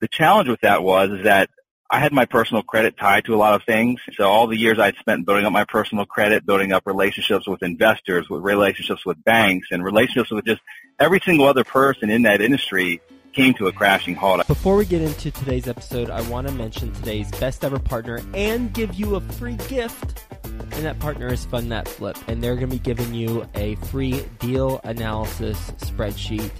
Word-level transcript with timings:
The 0.00 0.08
challenge 0.08 0.48
with 0.48 0.60
that 0.62 0.82
was 0.82 1.10
is 1.10 1.24
that 1.24 1.50
I 1.90 1.98
had 1.98 2.12
my 2.12 2.24
personal 2.24 2.62
credit 2.62 2.96
tied 2.96 3.24
to 3.24 3.34
a 3.34 3.36
lot 3.36 3.54
of 3.54 3.64
things. 3.64 4.00
So 4.14 4.24
all 4.28 4.46
the 4.46 4.56
years 4.56 4.78
I'd 4.78 4.96
spent 4.96 5.26
building 5.26 5.44
up 5.44 5.52
my 5.52 5.64
personal 5.64 6.06
credit, 6.06 6.46
building 6.46 6.72
up 6.72 6.86
relationships 6.86 7.46
with 7.46 7.62
investors, 7.62 8.30
with 8.30 8.42
relationships 8.42 9.04
with 9.04 9.22
banks, 9.24 9.68
and 9.70 9.84
relationships 9.84 10.30
with 10.30 10.44
just 10.44 10.62
every 10.98 11.20
single 11.20 11.46
other 11.46 11.64
person 11.64 12.08
in 12.08 12.22
that 12.22 12.40
industry 12.40 13.00
came 13.32 13.54
to 13.54 13.66
a 13.66 13.72
crashing 13.72 14.14
halt. 14.14 14.46
Before 14.46 14.76
we 14.76 14.84
get 14.84 15.02
into 15.02 15.30
today's 15.30 15.68
episode, 15.68 16.10
I 16.10 16.20
want 16.28 16.48
to 16.48 16.54
mention 16.54 16.92
today's 16.92 17.30
best 17.32 17.64
ever 17.64 17.78
partner 17.78 18.20
and 18.34 18.72
give 18.72 18.94
you 18.94 19.16
a 19.16 19.20
free 19.20 19.56
gift. 19.68 20.24
And 20.44 20.84
that 20.84 20.98
partner 21.00 21.26
is 21.32 21.44
Fund 21.44 21.70
That 21.72 21.88
Flip. 21.88 22.16
And 22.28 22.42
they're 22.42 22.54
going 22.54 22.70
to 22.70 22.76
be 22.76 22.80
giving 22.80 23.12
you 23.14 23.46
a 23.54 23.74
free 23.76 24.24
deal 24.38 24.80
analysis 24.84 25.58
spreadsheet. 25.78 26.50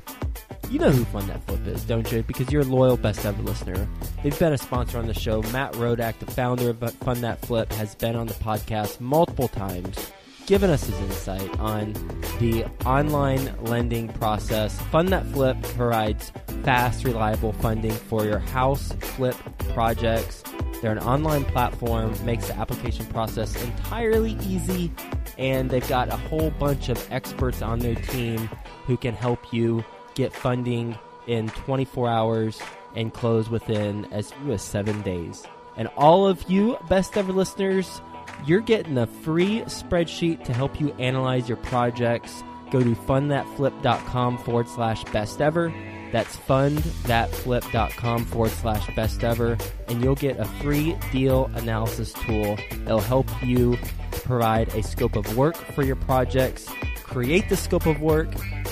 You 0.70 0.78
know 0.78 0.90
who 0.92 1.04
Fund 1.06 1.28
That 1.28 1.42
Flip 1.48 1.66
is, 1.66 1.82
don't 1.82 2.10
you? 2.12 2.22
Because 2.22 2.52
you're 2.52 2.62
a 2.62 2.64
loyal 2.64 2.96
best 2.96 3.26
ever 3.26 3.42
listener. 3.42 3.88
They've 4.22 4.38
been 4.38 4.52
a 4.52 4.58
sponsor 4.58 4.98
on 4.98 5.08
the 5.08 5.14
show. 5.14 5.42
Matt 5.50 5.72
Rodak, 5.72 6.20
the 6.20 6.30
founder 6.30 6.70
of 6.70 6.78
Fund 6.98 7.24
That 7.24 7.44
Flip, 7.44 7.72
has 7.72 7.96
been 7.96 8.14
on 8.14 8.28
the 8.28 8.34
podcast 8.34 9.00
multiple 9.00 9.48
times 9.48 10.12
given 10.46 10.70
us 10.70 10.84
his 10.84 10.98
insight 11.00 11.60
on 11.60 11.92
the 12.40 12.64
online 12.84 13.54
lending 13.64 14.08
process. 14.08 14.80
Fund 14.90 15.08
That 15.10 15.26
Flip 15.26 15.60
provides 15.76 16.32
fast, 16.64 17.04
reliable 17.04 17.52
funding 17.52 17.92
for 17.92 18.24
your 18.24 18.38
house 18.38 18.92
flip 19.00 19.36
projects. 19.72 20.42
They're 20.82 20.92
an 20.92 20.98
online 20.98 21.44
platform, 21.44 22.14
makes 22.24 22.48
the 22.48 22.56
application 22.56 23.06
process 23.06 23.60
entirely 23.62 24.36
easy, 24.46 24.90
and 25.38 25.70
they've 25.70 25.88
got 25.88 26.08
a 26.08 26.16
whole 26.16 26.50
bunch 26.50 26.88
of 26.88 27.12
experts 27.12 27.60
on 27.62 27.78
their 27.78 27.94
team 27.94 28.48
who 28.86 28.96
can 28.96 29.14
help 29.14 29.52
you 29.52 29.84
get 30.14 30.32
funding 30.32 30.98
in 31.26 31.48
24 31.50 32.08
hours 32.08 32.60
and 32.96 33.12
close 33.12 33.48
within 33.48 34.06
as 34.12 34.32
few 34.32 34.52
as 34.52 34.62
seven 34.62 35.00
days. 35.02 35.44
And 35.76 35.88
all 35.96 36.26
of 36.26 36.50
you 36.50 36.76
best 36.88 37.16
ever 37.16 37.32
listeners, 37.32 38.00
you're 38.44 38.60
getting 38.60 38.98
a 38.98 39.06
free 39.06 39.60
spreadsheet 39.62 40.44
to 40.44 40.52
help 40.52 40.80
you 40.80 40.92
analyze 40.98 41.48
your 41.48 41.58
projects. 41.58 42.42
Go 42.70 42.80
to 42.80 42.94
fundthatflip.com 42.94 44.38
forward 44.38 44.68
slash 44.68 45.04
best 45.04 45.40
ever. 45.40 45.72
That's 46.12 46.36
fundthatflip.com 46.36 48.24
forward 48.24 48.50
slash 48.50 48.94
best 48.96 49.22
ever. 49.22 49.56
And 49.88 50.02
you'll 50.02 50.16
get 50.16 50.38
a 50.38 50.44
free 50.44 50.96
deal 51.12 51.50
analysis 51.54 52.12
tool 52.12 52.58
that'll 52.84 53.00
help 53.00 53.28
you 53.42 53.78
provide 54.10 54.68
a 54.74 54.82
scope 54.82 55.16
of 55.16 55.36
work 55.36 55.56
for 55.56 55.82
your 55.82 55.96
projects, 55.96 56.68
create 57.02 57.48
the 57.48 57.56
scope 57.56 57.86
of 57.86 58.00
work, 58.00 58.28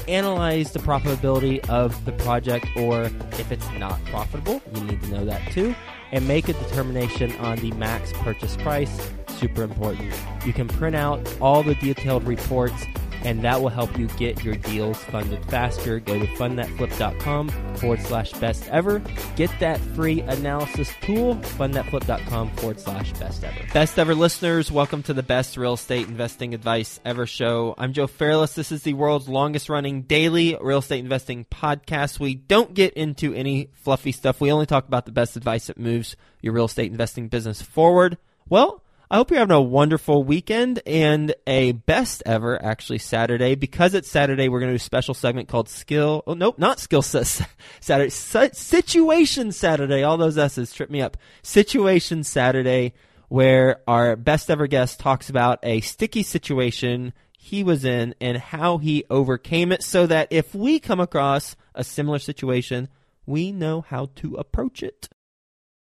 analyze 0.09 0.73
the 0.73 0.79
profitability 0.79 1.67
of 1.69 2.05
the 2.05 2.13
project, 2.13 2.67
or 2.77 3.03
if 3.03 3.53
it's 3.53 3.71
not 3.73 4.03
profitable, 4.07 4.63
you 4.75 4.83
need 4.85 5.03
to 5.03 5.09
know 5.09 5.25
that 5.25 5.53
too, 5.53 5.75
and 6.13 6.27
make 6.27 6.49
a 6.49 6.55
determination 6.55 7.33
on 7.37 7.59
the 7.59 7.71
max 7.73 8.13
purchase 8.15 8.57
price 8.57 9.11
super 9.29 9.63
important. 9.63 10.13
You 10.45 10.53
can 10.53 10.69
print 10.69 10.97
out 10.97 11.21
all 11.41 11.63
the 11.63 11.75
detailed 11.77 12.25
reports 12.25 12.85
and 13.25 13.43
that 13.43 13.61
will 13.61 13.69
help 13.69 13.97
you 13.99 14.07
get 14.19 14.45
your 14.45 14.55
deals 14.57 14.99
funded 15.05 15.45
faster. 15.47 16.01
Go 16.01 16.19
to 16.19 16.27
fundthatflip.com 16.27 17.49
forward 17.77 18.01
slash 18.01 18.33
best 18.35 18.69
ever. 18.69 19.03
Get 19.37 19.51
that 19.61 19.81
free 19.81 20.21
analysis 20.21 20.91
tool, 21.03 21.37
fundthatflip.com 21.37 22.51
forward 22.57 22.81
slash 22.81 23.13
best 23.15 23.45
ever. 23.45 23.59
Best 23.73 23.99
ever 23.99 24.15
listeners, 24.15 24.71
welcome 24.71 25.03
to 25.05 25.15
the 25.15 25.23
best 25.23 25.57
real 25.57 25.75
estate 25.75 26.09
investing 26.09 26.55
advice 26.55 27.01
ever 27.05 27.27
show. 27.27 27.75
I'm 27.79 27.93
Joe 27.93 28.07
Fairless. 28.07 28.55
This 28.55 28.73
is 28.73 28.83
the 28.83 28.95
world's 28.95 29.29
longest 29.29 29.69
running 29.69 30.03
daily 30.03 30.57
real 30.61 30.79
estate 30.79 31.01
investing 31.01 31.45
podcast. 31.45 32.19
We 32.19 32.35
don't 32.35 32.75
get 32.75 32.95
into 32.95 33.35
any 33.35 33.71
fluffy 33.75 34.13
stuff. 34.13 34.41
We 34.41 34.53
only 34.53 34.67
talk 34.67 34.87
about 34.89 35.07
the 35.07 35.13
best 35.13 35.37
advice 35.37 35.67
that 35.67 35.79
moves 35.79 36.17
your 36.41 36.53
real 36.53 36.67
estate 36.67 36.91
investing 36.91 37.29
business 37.29 37.61
forward. 37.63 38.19
Well, 38.49 38.83
I 39.11 39.17
hope 39.17 39.31
you're 39.31 39.39
having 39.39 39.57
a 39.57 39.63
wonderful 39.63 40.23
weekend 40.23 40.83
and 40.87 41.35
a 41.47 41.73
best 41.73 42.23
ever, 42.27 42.63
actually, 42.63 42.99
Saturday. 42.99 43.55
Because 43.55 43.95
it's 43.95 44.11
Saturday, 44.11 44.51
we're 44.51 44.61
going 44.61 44.69
to 44.69 44.75
do 44.75 44.77
a 44.77 44.81
special 44.81 45.15
segment 45.15 45.49
called 45.49 45.71
Skill. 45.71 46.23
Oh, 46.27 46.35
nope, 46.35 46.59
not 46.59 46.79
Skill 46.79 47.01
Saturday. 47.81 48.11
Situation 48.11 49.53
Saturday. 49.53 50.03
All 50.03 50.19
those 50.19 50.37
S's 50.37 50.75
trip 50.75 50.91
me 50.91 51.01
up. 51.01 51.17
Situation 51.43 52.23
Saturday, 52.23 52.93
where 53.29 53.81
our 53.89 54.15
best 54.15 54.51
ever 54.51 54.67
guest 54.67 55.01
talks 55.01 55.31
about 55.31 55.59
a 55.63 55.81
sticky 55.81 56.23
situation 56.23 57.15
he 57.39 57.65
was 57.65 57.87
in 57.87 58.15
and 58.21 58.37
how 58.37 58.77
he 58.77 59.05
overcame 59.09 59.73
it 59.73 59.83
so 59.83 60.07
that 60.07 60.29
if 60.31 60.55
we 60.55 60.79
come 60.79 61.01
across 61.01 61.57
a 61.75 61.83
similar 61.83 62.19
situation, 62.19 62.89
we 63.25 63.53
know 63.53 63.81
how 63.81 64.11
to 64.17 64.35
approach 64.35 64.83
it. 64.83 65.09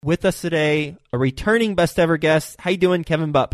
With 0.06 0.26
us 0.26 0.42
today, 0.42 0.96
a 1.12 1.18
returning 1.18 1.74
best 1.74 1.98
ever 1.98 2.18
guest. 2.18 2.58
How 2.60 2.70
you 2.70 2.78
doing, 2.78 3.04
Kevin 3.04 3.34
Bupp? 3.34 3.54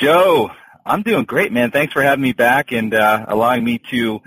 Joe, 0.00 0.50
I'm 0.86 1.02
doing 1.02 1.24
great, 1.26 1.52
man. 1.52 1.70
Thanks 1.70 1.92
for 1.92 2.02
having 2.02 2.22
me 2.22 2.32
back 2.32 2.72
and 2.72 2.94
uh, 2.94 3.26
allowing 3.28 3.62
me 3.62 3.78
to 3.90 4.22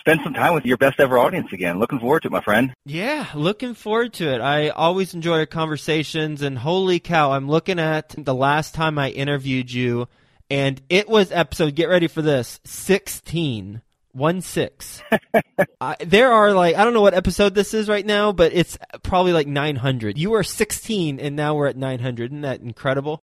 spend 0.00 0.20
some 0.24 0.32
time 0.32 0.54
with 0.54 0.64
your 0.64 0.78
best 0.78 0.98
ever 0.98 1.18
audience 1.18 1.52
again. 1.52 1.78
Looking 1.78 1.98
forward 1.98 2.22
to 2.22 2.28
it, 2.28 2.32
my 2.32 2.40
friend. 2.40 2.72
Yeah, 2.86 3.26
looking 3.34 3.74
forward 3.74 4.14
to 4.14 4.34
it. 4.34 4.40
I 4.40 4.70
always 4.70 5.12
enjoy 5.12 5.40
our 5.40 5.46
conversations, 5.46 6.40
and 6.40 6.58
holy 6.58 7.00
cow, 7.00 7.32
I'm 7.32 7.48
looking 7.48 7.78
at 7.78 8.14
the 8.16 8.34
last 8.34 8.74
time 8.74 8.98
I 8.98 9.10
interviewed 9.10 9.70
you, 9.70 10.08
and 10.48 10.80
it 10.88 11.06
was 11.06 11.30
episode, 11.32 11.74
get 11.74 11.90
ready 11.90 12.08
for 12.08 12.22
this, 12.22 12.60
16 12.64 13.82
one 14.12 14.40
six. 14.40 15.02
uh, 15.80 15.94
there 16.00 16.32
are 16.32 16.52
like 16.52 16.76
I 16.76 16.84
don't 16.84 16.94
know 16.94 17.00
what 17.00 17.14
episode 17.14 17.54
this 17.54 17.74
is 17.74 17.88
right 17.88 18.04
now, 18.04 18.32
but 18.32 18.52
it's 18.52 18.78
probably 19.02 19.32
like 19.32 19.46
nine 19.46 19.76
hundred. 19.76 20.18
You 20.18 20.30
were 20.30 20.42
sixteen, 20.42 21.18
and 21.18 21.36
now 21.36 21.54
we're 21.54 21.66
at 21.66 21.76
nine 21.76 21.98
hundred. 21.98 22.30
Isn't 22.30 22.42
that 22.42 22.60
incredible? 22.60 23.22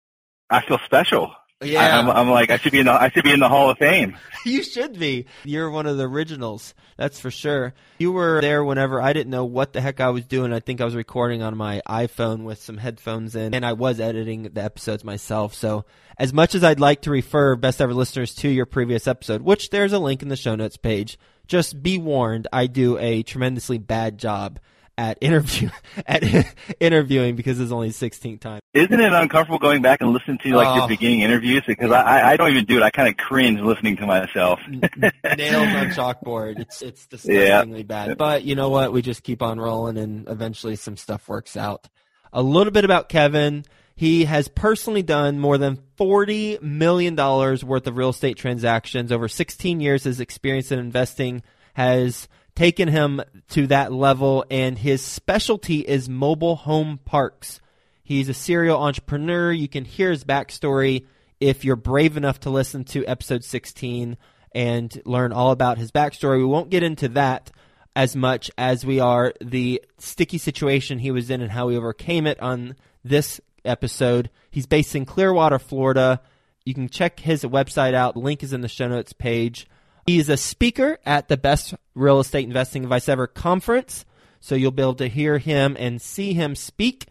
I 0.49 0.61
feel 0.65 0.79
special. 0.85 1.33
Yeah, 1.63 1.81
I, 1.81 1.99
am 1.99 2.09
I'm 2.09 2.29
like 2.29 2.49
I 2.49 2.57
should 2.57 2.71
be 2.71 2.79
in 2.79 2.85
the 2.85 2.93
I 2.93 3.09
should 3.09 3.23
be 3.23 3.31
in 3.31 3.39
the 3.39 3.49
Hall 3.49 3.69
of 3.69 3.77
Fame. 3.77 4.17
you 4.45 4.63
should 4.63 4.99
be. 4.99 5.25
You're 5.43 5.69
one 5.69 5.85
of 5.85 5.97
the 5.97 6.07
originals. 6.07 6.73
That's 6.97 7.19
for 7.19 7.31
sure. 7.31 7.73
You 7.97 8.11
were 8.11 8.41
there 8.41 8.63
whenever 8.63 9.01
I 9.01 9.13
didn't 9.13 9.31
know 9.31 9.45
what 9.45 9.73
the 9.73 9.81
heck 9.81 9.99
I 9.99 10.09
was 10.09 10.25
doing. 10.25 10.53
I 10.53 10.59
think 10.59 10.81
I 10.81 10.85
was 10.85 10.95
recording 10.95 11.41
on 11.41 11.57
my 11.57 11.81
iPhone 11.87 12.43
with 12.43 12.61
some 12.61 12.77
headphones 12.77 13.35
in, 13.35 13.53
and 13.53 13.65
I 13.65 13.73
was 13.73 13.99
editing 13.99 14.43
the 14.43 14.63
episodes 14.63 15.03
myself. 15.03 15.53
So 15.53 15.85
as 16.17 16.33
much 16.33 16.55
as 16.55 16.63
I'd 16.63 16.79
like 16.79 17.01
to 17.03 17.11
refer 17.11 17.55
best 17.55 17.81
ever 17.81 17.93
listeners 17.93 18.35
to 18.35 18.49
your 18.49 18.65
previous 18.65 19.07
episode, 19.07 19.41
which 19.41 19.69
there's 19.69 19.93
a 19.93 19.99
link 19.99 20.21
in 20.21 20.29
the 20.29 20.35
show 20.35 20.55
notes 20.55 20.77
page, 20.77 21.17
just 21.47 21.81
be 21.81 21.97
warned, 21.97 22.47
I 22.53 22.67
do 22.67 22.97
a 22.97 23.23
tremendously 23.23 23.77
bad 23.77 24.17
job 24.17 24.59
at 24.97 25.17
interview 25.21 25.69
at 26.05 26.23
interviewing 26.79 27.35
because 27.35 27.59
it's 27.59 27.71
only 27.71 27.89
16th 27.89 28.39
time. 28.39 28.59
Isn't 28.73 28.99
it 28.99 29.13
uncomfortable 29.13 29.59
going 29.59 29.81
back 29.81 30.01
and 30.01 30.11
listening 30.11 30.37
to 30.39 30.49
like 30.55 30.67
oh. 30.67 30.75
your 30.75 30.87
beginning 30.87 31.21
interviews? 31.21 31.63
Because 31.65 31.91
I 31.91 32.31
I 32.33 32.37
don't 32.37 32.51
even 32.51 32.65
do 32.65 32.77
it. 32.77 32.83
I 32.83 32.89
kind 32.89 33.09
of 33.09 33.17
cringe 33.17 33.59
listening 33.61 33.97
to 33.97 34.05
myself. 34.05 34.59
Nails 34.67 34.93
on 35.23 35.89
chalkboard. 35.91 36.59
It's 36.59 36.81
it's 36.81 37.07
disgustingly 37.07 37.79
yeah. 37.79 37.83
bad. 37.83 38.17
But 38.17 38.43
you 38.43 38.55
know 38.55 38.69
what? 38.69 38.93
We 38.93 39.01
just 39.01 39.23
keep 39.23 39.41
on 39.41 39.59
rolling, 39.59 39.97
and 39.97 40.27
eventually 40.27 40.75
some 40.75 40.97
stuff 40.97 41.27
works 41.27 41.57
out. 41.57 41.89
A 42.31 42.41
little 42.41 42.71
bit 42.71 42.85
about 42.85 43.09
Kevin. 43.09 43.65
He 43.95 44.25
has 44.25 44.47
personally 44.47 45.03
done 45.03 45.39
more 45.39 45.59
than 45.59 45.77
$40 45.99 46.63
million 46.63 47.15
worth 47.15 47.85
of 47.85 47.95
real 47.95 48.09
estate 48.09 48.37
transactions. 48.37 49.11
Over 49.11 49.27
16 49.27 49.79
years, 49.79 50.03
his 50.05 50.19
experience 50.19 50.71
in 50.71 50.79
investing 50.79 51.43
has 51.75 52.27
taken 52.55 52.87
him 52.87 53.21
to 53.49 53.67
that 53.67 53.91
level, 53.91 54.45
and 54.49 54.77
his 54.77 55.01
specialty 55.01 55.79
is 55.79 56.07
mobile 56.07 56.55
home 56.55 56.99
parks. 57.03 57.59
He's 58.03 58.29
a 58.29 58.33
serial 58.33 58.81
entrepreneur. 58.81 59.51
You 59.51 59.67
can 59.67 59.85
hear 59.85 60.11
his 60.11 60.23
backstory 60.23 61.05
if 61.39 61.65
you're 61.65 61.75
brave 61.75 62.17
enough 62.17 62.39
to 62.41 62.49
listen 62.49 62.83
to 62.85 63.05
episode 63.05 63.43
16 63.43 64.17
and 64.53 65.01
learn 65.05 65.33
all 65.33 65.51
about 65.51 65.77
his 65.77 65.91
backstory. 65.91 66.37
We 66.37 66.45
won't 66.45 66.69
get 66.69 66.83
into 66.83 67.09
that 67.09 67.51
as 67.95 68.15
much 68.15 68.49
as 68.57 68.85
we 68.85 68.99
are 68.99 69.33
the 69.41 69.83
sticky 69.99 70.37
situation 70.37 70.99
he 70.99 71.11
was 71.11 71.29
in 71.29 71.41
and 71.41 71.51
how 71.51 71.69
he 71.69 71.77
overcame 71.77 72.27
it 72.27 72.39
on 72.39 72.75
this 73.03 73.39
episode. 73.65 74.29
He's 74.51 74.65
based 74.65 74.95
in 74.95 75.05
Clearwater, 75.05 75.59
Florida. 75.59 76.21
You 76.65 76.73
can 76.73 76.89
check 76.89 77.19
his 77.19 77.43
website 77.43 77.93
out. 77.93 78.13
The 78.13 78.21
link 78.21 78.43
is 78.43 78.53
in 78.53 78.61
the 78.61 78.67
show 78.67 78.87
notes 78.87 79.13
page. 79.13 79.67
He 80.05 80.19
is 80.19 80.29
a 80.29 80.37
speaker 80.37 80.97
at 81.05 81.27
the 81.29 81.37
Best 81.37 81.75
Real 81.95 82.19
Estate 82.19 82.45
Investing 82.45 82.83
Advice 82.83 83.09
Ever 83.09 83.27
conference. 83.27 84.05
So 84.39 84.55
you'll 84.55 84.71
be 84.71 84.81
able 84.81 84.95
to 84.95 85.07
hear 85.07 85.37
him 85.37 85.75
and 85.79 86.01
see 86.01 86.33
him 86.33 86.55
speak 86.55 87.07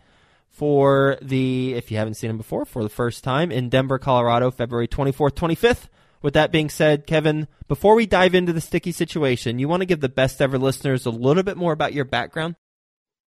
for 0.50 1.16
the, 1.22 1.74
if 1.74 1.90
you 1.90 1.96
haven't 1.96 2.14
seen 2.14 2.30
him 2.30 2.36
before, 2.36 2.64
for 2.64 2.82
the 2.82 2.90
first 2.90 3.24
time 3.24 3.50
in 3.50 3.70
Denver, 3.70 3.98
Colorado, 3.98 4.50
February 4.50 4.86
24th, 4.86 5.32
25th. 5.32 5.88
With 6.20 6.34
that 6.34 6.52
being 6.52 6.68
said, 6.68 7.06
Kevin, 7.06 7.48
before 7.66 7.94
we 7.94 8.06
dive 8.06 8.34
into 8.34 8.52
the 8.52 8.60
sticky 8.60 8.92
situation, 8.92 9.58
you 9.58 9.66
want 9.66 9.80
to 9.80 9.86
give 9.86 10.00
the 10.00 10.08
best 10.08 10.40
ever 10.40 10.58
listeners 10.58 11.04
a 11.04 11.10
little 11.10 11.42
bit 11.42 11.56
more 11.56 11.72
about 11.72 11.94
your 11.94 12.04
background? 12.04 12.54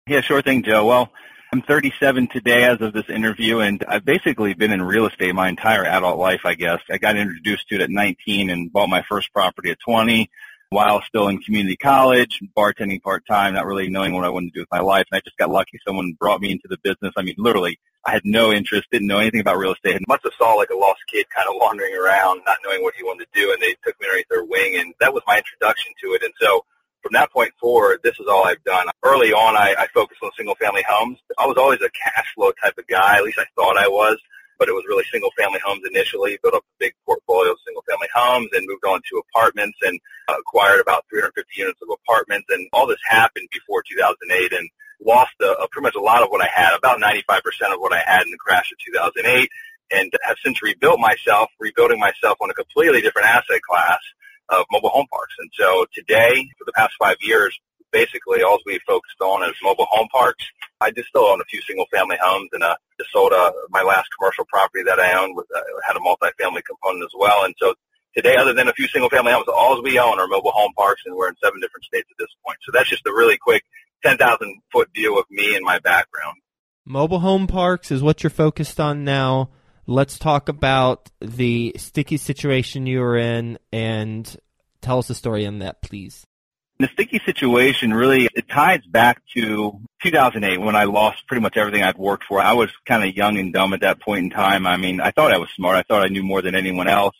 Yeah, 0.07 0.21
sure 0.21 0.41
thing, 0.41 0.63
Joe. 0.63 0.85
Well, 0.85 1.11
I'm 1.51 1.61
37 1.61 2.27
today 2.27 2.63
as 2.63 2.79
of 2.81 2.93
this 2.93 3.09
interview, 3.09 3.59
and 3.59 3.83
I've 3.87 4.05
basically 4.05 4.53
been 4.53 4.71
in 4.71 4.81
real 4.81 5.07
estate 5.07 5.33
my 5.33 5.49
entire 5.49 5.83
adult 5.83 6.19
life, 6.19 6.41
I 6.45 6.53
guess. 6.53 6.79
I 6.89 6.97
got 6.97 7.17
introduced 7.17 7.67
to 7.69 7.75
it 7.75 7.81
at 7.81 7.89
19 7.89 8.49
and 8.49 8.71
bought 8.71 8.87
my 8.87 9.03
first 9.09 9.33
property 9.33 9.71
at 9.71 9.79
20. 9.79 10.29
While 10.69 11.01
still 11.01 11.27
in 11.27 11.39
community 11.39 11.77
college, 11.77 12.41
bartending 12.57 13.01
part-time, 13.01 13.53
not 13.53 13.65
really 13.65 13.89
knowing 13.89 14.13
what 14.13 14.25
I 14.25 14.29
wanted 14.29 14.47
to 14.47 14.53
do 14.53 14.61
with 14.61 14.71
my 14.71 14.81
life. 14.81 15.05
And 15.11 15.17
I 15.17 15.21
just 15.23 15.37
got 15.37 15.49
lucky. 15.49 15.79
Someone 15.85 16.15
brought 16.19 16.41
me 16.41 16.51
into 16.51 16.67
the 16.67 16.77
business. 16.83 17.13
I 17.17 17.21
mean, 17.21 17.35
literally, 17.37 17.79
I 18.05 18.11
had 18.11 18.21
no 18.23 18.51
interest, 18.51 18.87
didn't 18.91 19.07
know 19.07 19.19
anything 19.19 19.41
about 19.41 19.57
real 19.57 19.73
estate, 19.73 19.95
and 19.95 20.05
must 20.07 20.23
have 20.23 20.33
saw 20.37 20.53
like 20.53 20.69
a 20.69 20.77
lost 20.77 21.01
kid 21.11 21.25
kind 21.35 21.47
of 21.49 21.55
wandering 21.57 21.95
around, 21.95 22.41
not 22.45 22.57
knowing 22.63 22.83
what 22.83 22.93
he 22.95 23.03
wanted 23.03 23.27
to 23.33 23.39
do, 23.39 23.51
and 23.51 23.61
they 23.61 23.75
took 23.83 23.99
me 23.99 24.07
underneath 24.07 24.27
their 24.29 24.43
wing, 24.43 24.75
and 24.75 24.93
that 24.99 25.13
was 25.13 25.23
my 25.25 25.37
introduction 25.37 25.91
to 26.03 26.13
it. 26.13 26.23
And 26.23 26.33
so 26.39 26.65
from 27.01 27.13
that 27.13 27.31
point 27.31 27.53
forward, 27.59 27.99
this 28.03 28.19
is 28.19 28.27
all 28.27 28.45
I've 28.45 28.63
done. 28.63 28.87
Early 29.03 29.31
on, 29.33 29.55
I, 29.55 29.75
I 29.77 29.87
focused 29.93 30.21
on 30.23 30.31
single-family 30.37 30.83
homes. 30.87 31.19
I 31.37 31.45
was 31.45 31.57
always 31.57 31.81
a 31.81 31.89
cash 31.89 32.33
flow 32.35 32.51
type 32.63 32.77
of 32.77 32.87
guy. 32.87 33.17
At 33.17 33.23
least 33.23 33.39
I 33.39 33.45
thought 33.55 33.77
I 33.77 33.87
was 33.87 34.17
but 34.59 34.69
it 34.69 34.73
was 34.73 34.83
really 34.87 35.03
single 35.11 35.31
family 35.37 35.59
homes 35.63 35.83
initially, 35.89 36.39
built 36.41 36.55
up 36.55 36.63
a 36.63 36.77
big 36.79 36.93
portfolio 37.05 37.51
of 37.51 37.57
single 37.65 37.83
family 37.89 38.07
homes 38.13 38.49
and 38.53 38.67
moved 38.67 38.85
on 38.85 39.01
to 39.09 39.21
apartments 39.29 39.77
and 39.81 39.99
uh, 40.27 40.35
acquired 40.39 40.81
about 40.81 41.05
350 41.09 41.35
units 41.55 41.79
of 41.81 41.89
apartments. 41.89 42.47
And 42.49 42.67
all 42.73 42.87
this 42.87 43.01
happened 43.09 43.47
before 43.51 43.83
2008 43.83 44.53
and 44.53 44.69
lost 45.03 45.35
a, 45.41 45.51
a, 45.63 45.67
pretty 45.69 45.83
much 45.83 45.95
a 45.95 46.01
lot 46.01 46.23
of 46.23 46.29
what 46.29 46.41
I 46.41 46.49
had, 46.53 46.75
about 46.77 46.99
95% 46.99 47.39
of 47.73 47.79
what 47.79 47.93
I 47.93 48.01
had 48.05 48.23
in 48.23 48.31
the 48.31 48.37
crash 48.37 48.71
of 48.71 48.77
2008 48.79 49.49
and 49.91 50.11
have 50.23 50.37
since 50.43 50.61
rebuilt 50.63 50.99
myself, 50.99 51.49
rebuilding 51.59 51.99
myself 51.99 52.37
on 52.41 52.49
a 52.49 52.53
completely 52.53 53.01
different 53.01 53.27
asset 53.27 53.61
class 53.61 53.99
of 54.49 54.65
mobile 54.71 54.89
home 54.89 55.07
parks. 55.11 55.35
And 55.39 55.49
so 55.53 55.85
today, 55.93 56.47
for 56.57 56.65
the 56.65 56.73
past 56.73 56.93
five 56.99 57.17
years, 57.21 57.57
basically 57.91 58.43
all 58.43 58.59
we 58.65 58.79
focused 58.87 59.21
on 59.21 59.47
is 59.49 59.55
mobile 59.63 59.87
home 59.89 60.07
parks. 60.11 60.45
I 60.81 60.91
just 60.91 61.09
still 61.09 61.25
own 61.25 61.41
a 61.41 61.45
few 61.45 61.61
single 61.61 61.85
family 61.91 62.17
homes 62.21 62.49
and 62.53 62.63
uh, 62.63 62.75
just 62.99 63.11
sold 63.11 63.33
uh, 63.33 63.51
my 63.69 63.81
last 63.81 64.07
commercial 64.17 64.45
property 64.45 64.83
that 64.83 64.99
I 64.99 65.21
owned 65.21 65.35
with 65.35 65.47
uh, 65.55 65.61
had 65.87 65.95
a 65.95 65.99
multifamily 65.99 66.63
component 66.65 67.03
as 67.03 67.13
well. 67.17 67.45
And 67.45 67.55
so 67.57 67.75
today, 68.15 68.35
other 68.35 68.53
than 68.53 68.67
a 68.67 68.73
few 68.73 68.87
single 68.87 69.09
family 69.09 69.31
homes, 69.31 69.47
all 69.47 69.81
we 69.81 69.99
own 69.99 70.19
are 70.19 70.27
mobile 70.27 70.51
home 70.51 70.73
parks, 70.77 71.03
and 71.05 71.15
we're 71.15 71.29
in 71.29 71.35
seven 71.43 71.61
different 71.61 71.85
states 71.85 72.07
at 72.11 72.17
this 72.17 72.33
point. 72.45 72.57
So 72.63 72.71
that's 72.73 72.89
just 72.89 73.05
a 73.05 73.11
really 73.11 73.37
quick 73.37 73.63
10,000 74.03 74.61
foot 74.71 74.89
view 74.93 75.17
of 75.17 75.25
me 75.29 75.55
and 75.55 75.63
my 75.63 75.79
background. 75.79 76.37
Mobile 76.85 77.19
home 77.19 77.47
parks 77.47 77.91
is 77.91 78.03
what 78.03 78.23
you're 78.23 78.29
focused 78.29 78.79
on 78.79 79.03
now. 79.03 79.49
Let's 79.87 80.19
talk 80.19 80.49
about 80.49 81.11
the 81.19 81.75
sticky 81.77 82.17
situation 82.17 82.87
you 82.87 82.99
were 82.99 83.17
in 83.17 83.59
and 83.71 84.35
tell 84.81 84.99
us 84.99 85.07
the 85.07 85.15
story 85.15 85.45
on 85.45 85.59
that, 85.59 85.81
please. 85.81 86.25
The 86.77 86.89
sticky 86.91 87.21
situation 87.25 87.93
really, 87.93 88.27
it 88.35 88.49
ties 88.49 88.85
back 88.85 89.21
to 89.33 89.79
2008 90.03 90.57
when 90.57 90.75
I 90.75 90.83
lost 90.83 91.25
pretty 91.25 91.41
much 91.41 91.55
everything 91.55 91.83
I'd 91.83 91.97
worked 91.97 92.25
for. 92.25 92.41
I 92.41 92.51
was 92.51 92.69
kind 92.85 93.07
of 93.07 93.15
young 93.15 93.37
and 93.37 93.53
dumb 93.53 93.73
at 93.73 93.79
that 93.79 94.01
point 94.01 94.25
in 94.25 94.29
time. 94.29 94.67
I 94.67 94.75
mean, 94.75 94.99
I 94.99 95.11
thought 95.11 95.31
I 95.31 95.37
was 95.37 95.49
smart. 95.55 95.77
I 95.77 95.83
thought 95.83 96.03
I 96.03 96.09
knew 96.09 96.21
more 96.21 96.41
than 96.41 96.53
anyone 96.53 96.89
else. 96.89 97.15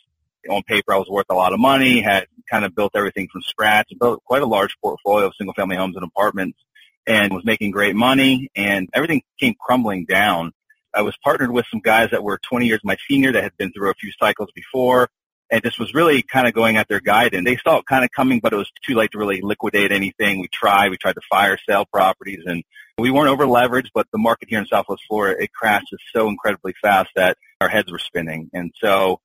On 0.50 0.62
paper, 0.62 0.92
I 0.92 0.98
was 0.98 1.08
worth 1.08 1.26
a 1.30 1.34
lot 1.34 1.54
of 1.54 1.58
money, 1.58 2.02
had 2.02 2.26
kind 2.50 2.66
of 2.66 2.74
built 2.74 2.92
everything 2.94 3.28
from 3.32 3.40
scratch, 3.42 3.88
built 3.98 4.22
quite 4.24 4.42
a 4.42 4.46
large 4.46 4.76
portfolio 4.82 5.26
of 5.26 5.34
single 5.36 5.54
family 5.54 5.76
homes 5.76 5.96
and 5.96 6.04
apartments 6.04 6.58
and 7.06 7.32
was 7.32 7.44
making 7.44 7.70
great 7.70 7.96
money 7.96 8.50
and 8.54 8.90
everything 8.92 9.22
came 9.40 9.54
crumbling 9.58 10.04
down. 10.04 10.52
I 10.92 11.02
was 11.02 11.16
partnered 11.24 11.50
with 11.50 11.66
some 11.70 11.80
guys 11.80 12.10
that 12.10 12.22
were 12.22 12.38
20 12.48 12.66
years 12.66 12.80
my 12.84 12.96
senior 13.08 13.32
that 13.32 13.42
had 13.42 13.56
been 13.56 13.72
through 13.72 13.90
a 13.90 13.94
few 13.94 14.12
cycles 14.18 14.50
before 14.54 15.08
and 15.50 15.62
just 15.62 15.78
was 15.78 15.94
really 15.94 16.22
kind 16.22 16.46
of 16.46 16.54
going 16.54 16.76
at 16.76 16.88
their 16.88 17.00
guidance. 17.00 17.44
They 17.44 17.56
saw 17.56 17.78
it 17.78 17.86
kind 17.86 18.04
of 18.04 18.10
coming, 18.10 18.40
but 18.40 18.52
it 18.52 18.56
was 18.56 18.70
too 18.86 18.94
late 18.94 19.12
to 19.12 19.18
really 19.18 19.40
liquidate 19.42 19.92
anything. 19.92 20.40
We 20.40 20.48
tried, 20.48 20.90
we 20.90 20.96
tried 20.96 21.14
to 21.14 21.20
fire 21.30 21.58
sale 21.68 21.84
properties 21.84 22.42
and 22.46 22.64
we 22.98 23.10
weren't 23.10 23.28
over 23.28 23.44
leveraged, 23.44 23.90
but 23.94 24.06
the 24.12 24.18
market 24.18 24.48
here 24.48 24.58
in 24.58 24.66
Southwest 24.66 25.02
Florida, 25.06 25.42
it 25.42 25.52
crashed 25.52 25.94
so 26.14 26.28
incredibly 26.28 26.74
fast 26.80 27.10
that 27.14 27.36
our 27.60 27.68
heads 27.68 27.92
were 27.92 27.98
spinning. 27.98 28.50
And 28.52 28.72
so 28.80 29.20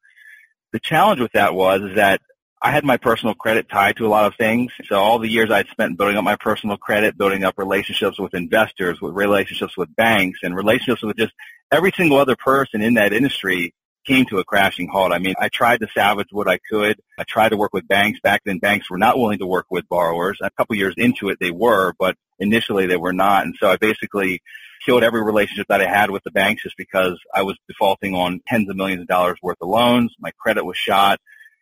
the 0.71 0.79
challenge 0.79 1.19
with 1.19 1.31
that 1.33 1.55
was 1.55 1.81
is 1.81 1.95
that 1.95 2.21
I 2.61 2.71
had 2.71 2.83
my 2.83 2.97
personal 2.97 3.33
credit 3.33 3.69
tied 3.69 3.97
to 3.97 4.05
a 4.05 4.09
lot 4.09 4.25
of 4.25 4.35
things. 4.35 4.71
So 4.85 4.95
all 4.95 5.17
the 5.17 5.29
years 5.29 5.49
I'd 5.49 5.67
spent 5.69 5.97
building 5.97 6.17
up 6.17 6.23
my 6.23 6.35
personal 6.35 6.77
credit, 6.77 7.17
building 7.17 7.43
up 7.43 7.57
relationships 7.57 8.19
with 8.19 8.35
investors, 8.35 9.01
with 9.01 9.15
relationships 9.15 9.75
with 9.75 9.95
banks 9.95 10.39
and 10.43 10.55
relationships 10.55 11.01
with 11.01 11.17
just 11.17 11.33
every 11.71 11.91
single 11.91 12.19
other 12.19 12.35
person 12.35 12.81
in 12.81 12.95
that 12.95 13.13
industry 13.13 13.73
came 14.05 14.25
to 14.25 14.39
a 14.39 14.43
crashing 14.43 14.87
halt. 14.87 15.11
I 15.11 15.19
mean, 15.19 15.35
I 15.39 15.49
tried 15.49 15.81
to 15.81 15.87
salvage 15.93 16.29
what 16.31 16.47
I 16.47 16.57
could. 16.69 16.99
I 17.17 17.23
tried 17.23 17.49
to 17.49 17.57
work 17.57 17.73
with 17.73 17.87
banks. 17.87 18.19
Back 18.19 18.41
then, 18.45 18.59
banks 18.59 18.89
were 18.89 18.97
not 18.97 19.17
willing 19.17 19.39
to 19.39 19.45
work 19.45 19.67
with 19.69 19.87
borrowers. 19.87 20.39
A 20.41 20.49
couple 20.51 20.75
years 20.75 20.95
into 20.97 21.29
it, 21.29 21.37
they 21.39 21.51
were, 21.51 21.93
but 21.99 22.15
initially 22.39 22.87
they 22.87 22.97
were 22.97 23.13
not. 23.13 23.45
And 23.45 23.55
so 23.59 23.69
I 23.69 23.77
basically 23.77 24.41
killed 24.85 25.03
every 25.03 25.23
relationship 25.23 25.67
that 25.69 25.81
I 25.81 25.87
had 25.87 26.09
with 26.09 26.23
the 26.23 26.31
banks 26.31 26.63
just 26.63 26.77
because 26.77 27.19
I 27.33 27.43
was 27.43 27.57
defaulting 27.67 28.15
on 28.15 28.41
tens 28.47 28.69
of 28.69 28.75
millions 28.75 29.01
of 29.01 29.07
dollars 29.07 29.37
worth 29.41 29.57
of 29.61 29.69
loans. 29.69 30.15
My 30.19 30.31
credit 30.39 30.65
was 30.65 30.77
shot. 30.77 31.19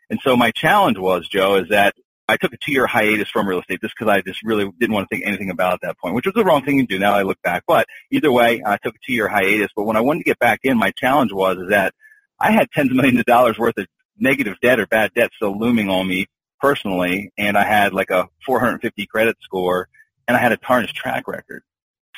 And 0.09 0.19
so 0.23 0.37
my 0.37 0.51
challenge 0.51 0.97
was, 0.97 1.27
Joe, 1.27 1.55
is 1.55 1.69
that 1.69 1.95
I 2.29 2.37
took 2.37 2.53
a 2.53 2.57
two-year 2.57 2.85
hiatus 2.85 3.29
from 3.29 3.47
real 3.47 3.59
estate 3.59 3.81
just 3.81 3.95
because 3.97 4.11
I 4.11 4.21
just 4.21 4.43
really 4.43 4.69
didn't 4.79 4.93
want 4.93 5.09
to 5.09 5.15
think 5.15 5.27
anything 5.27 5.49
about 5.49 5.73
at 5.73 5.81
that 5.81 5.97
point, 5.97 6.15
which 6.15 6.25
was 6.25 6.35
the 6.35 6.45
wrong 6.45 6.63
thing 6.63 6.77
to 6.77 6.85
do. 6.85 6.99
Now 6.99 7.13
I 7.13 7.23
look 7.23 7.41
back, 7.41 7.63
but 7.67 7.87
either 8.11 8.31
way, 8.31 8.61
I 8.63 8.77
took 8.77 8.95
a 8.95 8.99
two-year 9.05 9.27
hiatus. 9.27 9.71
But 9.75 9.83
when 9.83 9.97
I 9.97 10.01
wanted 10.01 10.19
to 10.19 10.25
get 10.25 10.39
back 10.39 10.59
in, 10.63 10.77
my 10.77 10.91
challenge 10.91 11.33
was 11.33 11.57
is 11.57 11.69
that 11.69 11.93
I 12.39 12.51
had 12.51 12.71
tens 12.71 12.89
of 12.89 12.95
millions 12.95 13.19
of 13.19 13.25
dollars 13.25 13.57
worth 13.57 13.77
of 13.77 13.87
negative 14.17 14.55
debt 14.61 14.79
or 14.79 14.87
bad 14.87 15.13
debt 15.13 15.31
still 15.35 15.57
looming 15.57 15.89
on 15.89 16.07
me 16.07 16.27
personally, 16.59 17.31
and 17.37 17.57
I 17.57 17.63
had 17.63 17.93
like 17.93 18.09
a 18.09 18.27
450 18.45 19.05
credit 19.07 19.37
score, 19.41 19.87
and 20.27 20.35
I 20.35 20.39
had 20.39 20.51
a 20.51 20.57
tarnished 20.57 20.95
track 20.95 21.27
record. 21.27 21.63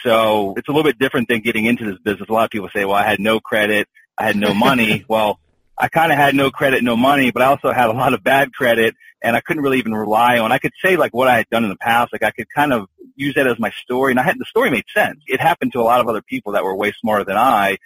So 0.03 0.56
it's 0.57 0.68
a 0.68 0.71
little 0.71 0.83
bit 0.83 0.97
different 0.97 1.27
than 1.27 1.41
getting 1.41 1.65
into 1.65 1.85
this 1.85 2.00
business. 2.00 2.27
A 2.27 2.33
lot 2.33 2.45
of 2.45 2.50
people 2.50 2.69
say, 2.73 2.85
well, 2.85 2.95
I 2.95 3.03
had 3.03 3.19
no 3.19 3.39
credit, 3.39 3.88
I 4.18 4.25
had 4.25 4.35
no 4.35 4.53
money. 4.53 5.06
well, 5.07 5.39
I 5.77 5.88
kind 5.88 6.12
of 6.12 6.18
had 6.18 6.35
no 6.35 6.51
credit, 6.51 6.83
no 6.83 6.95
money, 6.95 7.31
but 7.31 7.41
I 7.41 7.47
also 7.47 7.71
had 7.71 7.89
a 7.89 7.94
lot 7.94 8.13
of 8.13 8.24
bad 8.24 8.53
credit, 8.53 8.95
and 9.21 9.35
I 9.35 9.41
couldn't 9.41 9.63
really 9.63 9.79
even 9.79 9.94
rely 9.94 10.39
on. 10.39 10.51
I 10.51 10.57
could 10.57 10.74
say 10.83 10.97
like 10.97 11.13
what 11.13 11.27
I 11.27 11.38
had 11.38 11.50
done 11.50 11.63
in 11.63 11.69
the 11.69 11.77
past, 11.77 12.12
like 12.13 12.24
I 12.24 12.31
could 12.31 12.47
kind 12.53 12.74
of 12.74 12.88
use 13.15 13.35
that 13.35 13.47
as 13.47 13.59
my 13.59 13.71
story, 13.71 14.12
and 14.12 14.19
I 14.19 14.24
had 14.24 14.38
the 14.38 14.45
story 14.45 14.69
made 14.69 14.85
sense. 14.94 15.21
It 15.27 15.39
happened 15.39 15.74
to 15.74 15.79
a 15.79 15.83
lot 15.83 16.00
of 16.00 16.07
other 16.07 16.21
people 16.21 16.53
that 16.53 16.63
were 16.63 16.75
way 16.75 16.94
smarter 17.00 17.24
than 17.24 17.38
I, 17.38 17.77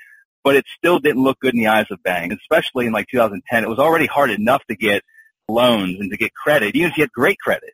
but 0.45 0.55
it 0.55 0.65
still 0.77 0.99
didn't 0.99 1.23
look 1.23 1.39
good 1.39 1.55
in 1.55 1.59
the 1.59 1.67
eyes 1.67 1.87
of 1.89 2.01
banks, 2.03 2.35
especially 2.39 2.85
in 2.85 2.93
like 2.93 3.07
2010. 3.07 3.63
It 3.63 3.67
was 3.67 3.79
already 3.79 4.05
hard 4.05 4.29
enough 4.29 4.63
to 4.67 4.75
get 4.75 5.01
loans 5.49 5.99
and 5.99 6.11
to 6.11 6.17
get 6.17 6.35
credit, 6.35 6.75
even 6.75 6.91
if 6.91 6.97
you 6.97 7.03
had 7.03 7.11
great 7.11 7.39
credit. 7.39 7.73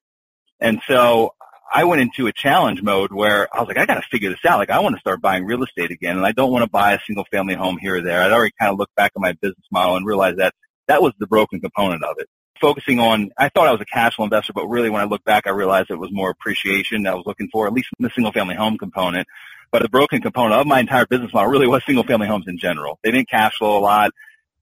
And 0.61 0.81
so 0.87 1.35
I 1.73 1.83
went 1.83 2.01
into 2.01 2.27
a 2.27 2.31
challenge 2.31 2.81
mode 2.81 3.11
where 3.11 3.53
I 3.53 3.59
was 3.59 3.67
like, 3.67 3.77
I 3.77 3.85
got 3.85 3.95
to 3.95 4.07
figure 4.09 4.29
this 4.29 4.45
out. 4.45 4.57
Like, 4.57 4.69
I 4.69 4.79
want 4.79 4.95
to 4.95 5.01
start 5.01 5.21
buying 5.21 5.43
real 5.43 5.63
estate 5.63 5.91
again, 5.91 6.15
and 6.15 6.25
I 6.25 6.31
don't 6.31 6.49
want 6.51 6.63
to 6.63 6.69
buy 6.69 6.93
a 6.93 6.99
single 7.05 7.25
family 7.29 7.55
home 7.55 7.77
here 7.77 7.97
or 7.97 8.01
there. 8.01 8.23
I'd 8.23 8.31
already 8.31 8.53
kind 8.57 8.71
of 8.71 8.79
looked 8.79 8.95
back 8.95 9.11
at 9.17 9.21
my 9.21 9.33
business 9.33 9.67
model 9.69 9.97
and 9.97 10.05
realized 10.05 10.39
that 10.39 10.53
that 10.87 11.01
was 11.01 11.11
the 11.19 11.27
broken 11.27 11.59
component 11.59 12.05
of 12.05 12.15
it. 12.19 12.29
Focusing 12.61 12.99
on, 12.99 13.31
I 13.37 13.49
thought 13.49 13.67
I 13.67 13.71
was 13.71 13.81
a 13.81 13.85
cash 13.85 14.15
flow 14.15 14.25
investor, 14.25 14.53
but 14.53 14.67
really 14.67 14.91
when 14.91 15.01
I 15.01 15.05
look 15.05 15.23
back, 15.23 15.47
I 15.47 15.49
realized 15.49 15.89
it 15.89 15.95
was 15.95 16.11
more 16.11 16.29
appreciation 16.29 17.03
that 17.03 17.13
I 17.13 17.15
was 17.15 17.25
looking 17.25 17.49
for, 17.51 17.65
at 17.65 17.73
least 17.73 17.89
in 17.99 18.03
the 18.03 18.11
single 18.13 18.31
family 18.31 18.55
home 18.55 18.77
component. 18.77 19.27
But 19.71 19.81
the 19.81 19.89
broken 19.89 20.21
component 20.21 20.61
of 20.61 20.67
my 20.67 20.79
entire 20.79 21.07
business 21.07 21.33
model 21.33 21.49
really 21.49 21.65
was 21.65 21.83
single 21.85 22.03
family 22.03 22.27
homes 22.27 22.45
in 22.47 22.59
general. 22.59 22.99
They 23.03 23.09
didn't 23.09 23.29
cash 23.29 23.57
flow 23.57 23.77
a 23.77 23.81
lot. 23.81 24.11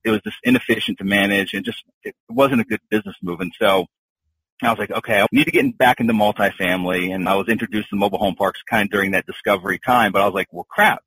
It 0.02 0.10
was 0.10 0.22
just 0.22 0.38
inefficient 0.44 0.98
to 0.98 1.04
manage 1.04 1.52
and 1.52 1.62
just, 1.64 1.84
it 2.02 2.14
wasn't 2.28 2.62
a 2.62 2.64
good 2.64 2.80
business 2.88 3.16
move. 3.20 3.40
And 3.40 3.52
so 3.58 3.86
I 4.62 4.70
was 4.70 4.78
like, 4.78 4.90
okay, 4.90 5.20
I 5.20 5.26
need 5.30 5.44
to 5.44 5.50
get 5.50 5.76
back 5.76 6.00
into 6.00 6.14
multifamily. 6.14 7.14
And 7.14 7.28
I 7.28 7.34
was 7.34 7.48
introduced 7.48 7.90
to 7.90 7.96
mobile 7.96 8.18
home 8.18 8.34
parks 8.34 8.62
kind 8.62 8.86
of 8.86 8.90
during 8.90 9.10
that 9.10 9.26
discovery 9.26 9.78
time. 9.78 10.12
But 10.12 10.22
I 10.22 10.24
was 10.24 10.34
like, 10.34 10.48
well, 10.52 10.66
crap. 10.68 11.02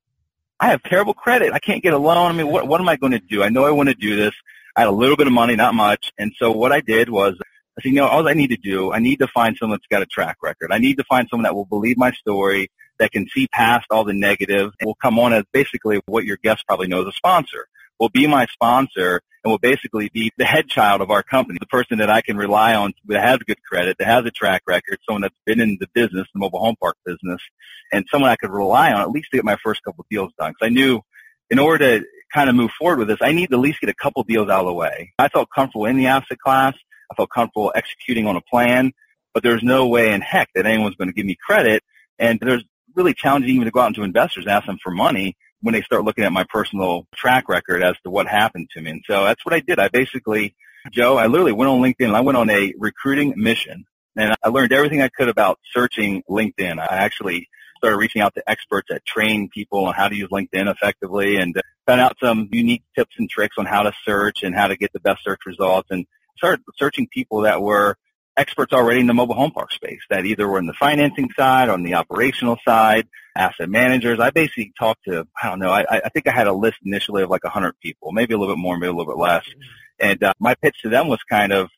I 0.60 0.68
have 0.68 0.84
terrible 0.84 1.13
credit. 1.13 1.53
I 1.53 1.60
can't 1.60 1.82
get 1.82 1.94
a 1.94 1.98
loan. 1.98 2.32
I 2.32 2.34
mean, 2.34 2.48
what, 2.48 2.68
what 2.68 2.79
am 2.79 2.88
I 2.88 2.98
going 2.98 3.13
to 3.13 3.20
do? 3.20 3.41
I 3.41 3.50
know 3.50 3.65
I 3.65 3.72
want 3.72 3.89
to 3.89 3.96
do 3.96 4.15
this. 4.15 4.34
I 4.75 4.82
had 4.82 4.89
a 4.89 4.92
little 4.92 5.18
bit 5.18 5.27
of 5.27 5.34
money, 5.34 5.56
not 5.56 5.75
much. 5.75 6.12
And 6.18 6.34
so 6.38 6.51
what 6.51 6.72
I 6.72 6.82
did 6.82 7.10
was 7.10 7.36
I 7.77 7.82
said, 7.82 7.89
you 7.89 7.96
know, 7.96 8.08
all 8.08 8.27
I 8.27 8.34
need 8.34 8.50
to 8.50 8.58
do, 8.58 8.92
I 8.92 9.00
need 9.00 9.20
to 9.20 9.27
find 9.27 9.58
someone 9.58 9.77
that's 9.77 9.88
got 9.88 10.01
a 10.01 10.06
track 10.06 10.38
record. 10.44 10.72
I 10.72 10.77
need 10.77 10.98
to 10.98 11.03
find 11.03 11.27
someone 11.30 11.44
that 11.44 11.56
will 11.56 11.65
believe 11.65 11.98
my 11.98 12.12
story, 12.12 12.70
that 13.00 13.12
can 13.12 13.27
see 13.34 13.48
past 13.48 13.88
all 13.89 14.03
the 14.03 14.13
negative 14.13 14.72
and 14.80 14.88
will 14.88 14.96
come 14.96 15.20
on 15.20 15.34
as 15.34 15.44
basically 15.51 16.00
what 16.06 16.25
your 16.25 16.38
guests 16.38 16.63
probably 16.68 16.88
know 16.88 17.01
as 17.01 17.08
a 17.08 17.12
sponsor. 17.12 17.68
Will 18.00 18.10
be 18.10 18.27
my 18.27 18.46
sponsor 18.48 19.22
and 19.44 19.51
will 19.51 19.60
basically 19.60 20.10
be 20.10 20.32
the 20.38 20.46
head 20.46 20.68
child 20.68 21.01
of 21.01 21.12
our 21.12 21.24
company, 21.24 21.58
the 21.60 21.65
person 21.68 21.98
that 21.98 22.10
I 22.10 22.22
can 22.22 22.38
rely 22.38 22.75
on 22.75 22.94
that 23.06 23.24
has 23.24 23.39
good 23.39 23.62
credit, 23.63 23.98
that 24.00 24.08
has 24.08 24.25
a 24.25 24.32
track 24.32 24.63
record, 24.68 25.00
someone 25.06 25.22
that's 25.22 25.36
been 25.46 25.60
in 25.60 25.77
the 25.80 25.88
business, 25.94 26.27
the 26.34 26.39
mobile 26.39 26.60
home 26.60 26.75
park 26.80 26.98
business, 27.06 27.42
and 27.92 28.06
someone 28.10 28.30
I 28.30 28.36
could 28.36 28.51
rely 28.51 28.92
on 28.92 29.01
at 29.01 29.10
least 29.10 29.30
to 29.32 29.38
get 29.38 29.46
my 29.46 29.58
first 29.63 29.84
couple 29.84 30.01
of 30.01 30.10
deals 30.10 30.32
done. 30.38 30.51
Because 30.51 30.68
I 30.68 30.70
knew 30.70 31.01
in 31.50 31.60
order 31.60 32.00
to 32.00 32.06
kind 32.34 32.50
of 32.50 32.56
move 32.56 32.72
forward 32.78 33.00
with 33.00 33.08
this, 33.08 33.20
I 33.22 33.32
need 33.32 33.50
to 33.50 33.56
at 33.56 33.60
least 33.60 33.80
get 33.82 33.90
a 33.90 33.94
couple 33.94 34.24
deals 34.24 34.50
out 34.50 34.62
of 34.62 34.68
the 34.68 34.74
way. 34.74 35.13
I 35.20 35.30
felt 35.30 35.50
comfortable 35.54 35.86
in 35.86 35.98
the 35.98 36.08
asset 36.08 36.40
class. 36.40 36.75
I 37.12 37.16
felt 37.16 37.30
comfortable 37.30 37.72
executing 37.75 38.28
on 38.28 38.36
a 38.36 38.42
plan, 38.42 38.92
but 39.34 39.44
there's 39.44 39.63
no 39.63 39.88
way 39.88 40.13
in 40.13 40.22
heck 40.22 40.50
that 40.56 40.66
anyone's 40.66 40.96
going 40.96 41.10
to 41.10 41.13
give 41.13 41.25
me 41.25 41.36
credit. 41.36 41.84
And 42.18 42.40
there's 42.40 42.63
really 42.96 43.13
challenging 43.13 43.52
even 43.52 43.66
to 43.66 43.72
go 43.72 43.82
out 43.82 43.88
into 43.88 44.04
investors 44.04 44.46
and 44.46 44.52
ask 44.52 44.66
them 44.66 44.78
for 44.82 44.92
money 44.92 45.36
when 45.62 45.74
they 45.74 45.82
start 45.82 46.04
looking 46.04 46.24
at 46.24 46.32
my 46.32 46.46
personal 46.50 47.08
track 47.16 47.48
record 47.48 47.84
as 47.84 47.96
to 48.04 48.10
what 48.10 48.28
happened 48.28 48.70
to 48.72 48.82
me. 48.82 48.92
And 48.92 49.04
so 49.08 49.24
that's 49.24 49.46
what 49.46 49.54
I 49.54 49.60
did. 49.60 49.80
I 49.80 49.88
basically, 49.88 50.56
Joe, 50.92 51.18
I 51.18 51.28
literally 51.28 51.54
went 51.54 51.70
on 51.70 51.82
LinkedIn 51.82 52.08
and 52.08 52.16
I 52.16 52.22
went 52.22 52.38
on 52.38 52.50
a 52.50 52.74
recruiting 52.78 53.34
mission 53.38 53.86
and 54.16 54.36
I 54.44 54.50
learned 54.50 54.74
everything 54.74 55.02
I 55.02 55.10
could 55.10 55.30
about 55.30 55.60
searching 55.72 56.24
LinkedIn. 56.30 56.80
I 56.80 56.98
actually 56.98 57.48
started 57.84 57.98
reaching 57.98 58.22
out 58.22 58.34
to 58.34 58.50
experts 58.50 58.88
that 58.90 59.06
train 59.06 59.50
people 59.50 59.86
on 59.86 59.94
how 59.94 60.08
to 60.08 60.16
use 60.16 60.30
LinkedIn 60.30 60.72
effectively 60.72 61.36
and 61.36 61.54
found 61.86 62.00
out 62.00 62.16
some 62.24 62.48
unique 62.54 62.84
tips 62.96 63.16
and 63.18 63.30
tricks 63.30 63.58
on 63.58 63.66
how 63.66 63.84
to 63.84 63.92
search 64.06 64.44
and 64.44 64.56
how 64.56 64.68
to 64.68 64.78
get 64.78 64.94
the 64.94 65.02
best 65.02 65.22
search 65.22 65.42
results 65.46 65.90
and 65.92 66.06
started 66.38 66.63
searching 66.78 67.08
people 67.12 67.42
that 67.42 67.62
were 67.62 67.98
experts 68.38 68.72
already 68.72 69.02
in 69.02 69.08
the 69.08 69.13
mobile 69.13 69.36
home 69.36 69.52
park 69.52 69.72
space 69.74 70.00
that 70.10 70.25
either 70.25 70.48
were 70.48 70.60
in 70.60 70.66
the 70.66 70.74
financing 70.74 71.30
side, 71.36 71.68
on 71.68 71.84
the 71.84 71.96
operational 71.96 72.58
side, 72.66 73.06
asset 73.36 73.70
managers. 73.70 74.18
I 74.18 74.30
basically 74.30 74.72
talked 74.80 75.04
to, 75.06 75.28
I 75.42 75.50
don't 75.50 75.60
know, 75.60 75.70
I, 75.70 75.86
I 75.90 76.10
think 76.10 76.28
I 76.28 76.32
had 76.32 76.48
a 76.48 76.54
list 76.54 76.78
initially 76.86 77.24
of 77.24 77.30
like 77.30 77.44
100 77.44 77.74
people, 77.82 78.13
maybe 78.13 78.34
a 78.34 78.38
little 78.38 78.56
bit 78.56 78.62
more, 78.62 78.78
maybe 78.78 78.88
a 78.88 78.94
little 78.94 79.13
bit 79.13 79.22
less. 79.22 79.46
And 80.00 80.24
uh, 80.24 80.34
my 80.40 80.56
pitch 80.56 80.78
to 80.84 80.90
them 80.90 81.10
was 81.10 81.20
kind 81.30 81.52
of, 81.52 81.70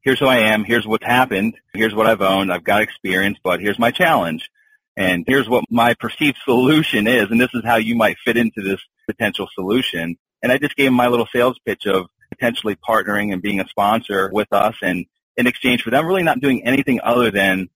here's 0.00 0.18
who 0.18 0.26
I 0.26 0.38
am, 0.38 0.64
here's 0.64 0.86
what's 0.86 1.06
happened, 1.06 1.54
here's 1.72 1.94
what 1.94 2.08
I've 2.08 2.20
owned, 2.20 2.52
I've 2.52 2.64
got 2.64 2.82
experience, 2.82 3.38
but 3.42 3.60
here's 3.60 3.78
my 3.78 3.92
challenge. 3.92 4.50
And 4.96 5.24
here's 5.26 5.48
what 5.48 5.64
my 5.70 5.94
perceived 5.94 6.38
solution 6.44 7.06
is, 7.06 7.30
and 7.30 7.40
this 7.40 7.50
is 7.54 7.62
how 7.64 7.76
you 7.76 7.94
might 7.94 8.16
fit 8.24 8.36
into 8.36 8.62
this 8.62 8.80
potential 9.06 9.48
solution. 9.54 10.16
And 10.42 10.52
I 10.52 10.58
just 10.58 10.76
gave 10.76 10.92
my 10.92 11.08
little 11.08 11.26
sales 11.32 11.58
pitch 11.64 11.86
of 11.86 12.06
potentially 12.30 12.76
partnering 12.76 13.32
and 13.32 13.42
being 13.42 13.60
a 13.60 13.68
sponsor 13.68 14.30
with 14.32 14.52
us 14.52 14.74
and 14.82 15.06
in 15.36 15.46
exchange 15.46 15.82
for 15.82 15.90
them 15.90 16.06
really 16.06 16.22
not 16.22 16.40
doing 16.40 16.66
anything 16.66 17.00
other 17.02 17.30
than 17.30 17.68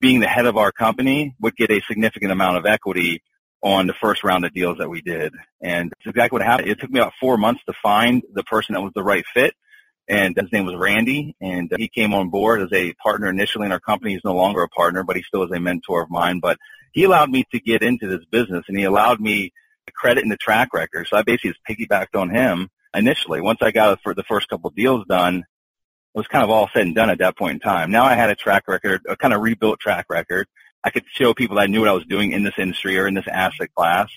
being 0.00 0.20
the 0.20 0.28
head 0.28 0.46
of 0.46 0.56
our 0.56 0.72
company 0.72 1.34
would 1.40 1.56
get 1.56 1.70
a 1.70 1.80
significant 1.88 2.30
amount 2.30 2.56
of 2.56 2.66
equity 2.66 3.22
on 3.62 3.86
the 3.86 3.94
first 3.94 4.22
round 4.22 4.44
of 4.44 4.52
deals 4.52 4.78
that 4.78 4.88
we 4.88 5.02
did. 5.02 5.34
And 5.60 5.92
it's 5.98 6.06
exactly 6.06 6.36
what 6.36 6.46
happened. 6.46 6.68
It 6.68 6.80
took 6.80 6.90
me 6.90 7.00
about 7.00 7.14
four 7.20 7.36
months 7.36 7.60
to 7.66 7.72
find 7.82 8.22
the 8.32 8.44
person 8.44 8.74
that 8.74 8.80
was 8.80 8.92
the 8.94 9.02
right 9.02 9.24
fit. 9.34 9.54
And 10.08 10.36
his 10.36 10.50
name 10.50 10.66
was 10.66 10.74
Randy. 10.74 11.36
And 11.40 11.70
he 11.76 11.88
came 11.88 12.14
on 12.14 12.30
board 12.30 12.62
as 12.62 12.72
a 12.72 12.94
partner 12.94 13.28
initially 13.28 13.66
in 13.66 13.72
our 13.72 13.80
company. 13.80 14.12
He's 14.12 14.24
no 14.24 14.34
longer 14.34 14.62
a 14.62 14.68
partner, 14.68 15.04
but 15.04 15.16
he 15.16 15.22
still 15.22 15.42
is 15.42 15.50
a 15.50 15.60
mentor 15.60 16.02
of 16.02 16.10
mine. 16.10 16.40
But 16.40 16.58
he 16.92 17.04
allowed 17.04 17.30
me 17.30 17.44
to 17.52 17.60
get 17.60 17.82
into 17.82 18.08
this 18.08 18.24
business 18.30 18.64
and 18.68 18.78
he 18.78 18.84
allowed 18.84 19.20
me 19.20 19.52
the 19.86 19.92
credit 19.92 20.22
and 20.22 20.32
the 20.32 20.36
track 20.36 20.72
record. 20.72 21.06
So 21.08 21.16
I 21.16 21.22
basically 21.22 21.52
just 21.52 21.64
piggybacked 21.68 22.18
on 22.18 22.30
him 22.30 22.70
initially. 22.94 23.40
Once 23.40 23.58
I 23.62 23.70
got 23.70 24.00
for 24.02 24.14
the 24.14 24.24
first 24.24 24.48
couple 24.48 24.68
of 24.68 24.76
deals 24.76 25.04
done, 25.06 25.38
it 26.14 26.18
was 26.18 26.26
kind 26.26 26.44
of 26.44 26.50
all 26.50 26.68
said 26.72 26.86
and 26.86 26.94
done 26.94 27.10
at 27.10 27.18
that 27.18 27.36
point 27.36 27.54
in 27.54 27.60
time. 27.60 27.90
Now 27.90 28.04
I 28.04 28.14
had 28.14 28.30
a 28.30 28.34
track 28.34 28.66
record, 28.66 29.02
a 29.08 29.16
kind 29.16 29.34
of 29.34 29.42
rebuilt 29.42 29.78
track 29.78 30.06
record. 30.08 30.46
I 30.82 30.90
could 30.90 31.04
show 31.12 31.34
people 31.34 31.56
that 31.56 31.62
I 31.62 31.66
knew 31.66 31.80
what 31.80 31.88
I 31.88 31.92
was 31.92 32.06
doing 32.06 32.32
in 32.32 32.44
this 32.44 32.54
industry 32.58 32.98
or 32.98 33.06
in 33.06 33.14
this 33.14 33.28
asset 33.28 33.74
class. 33.74 34.08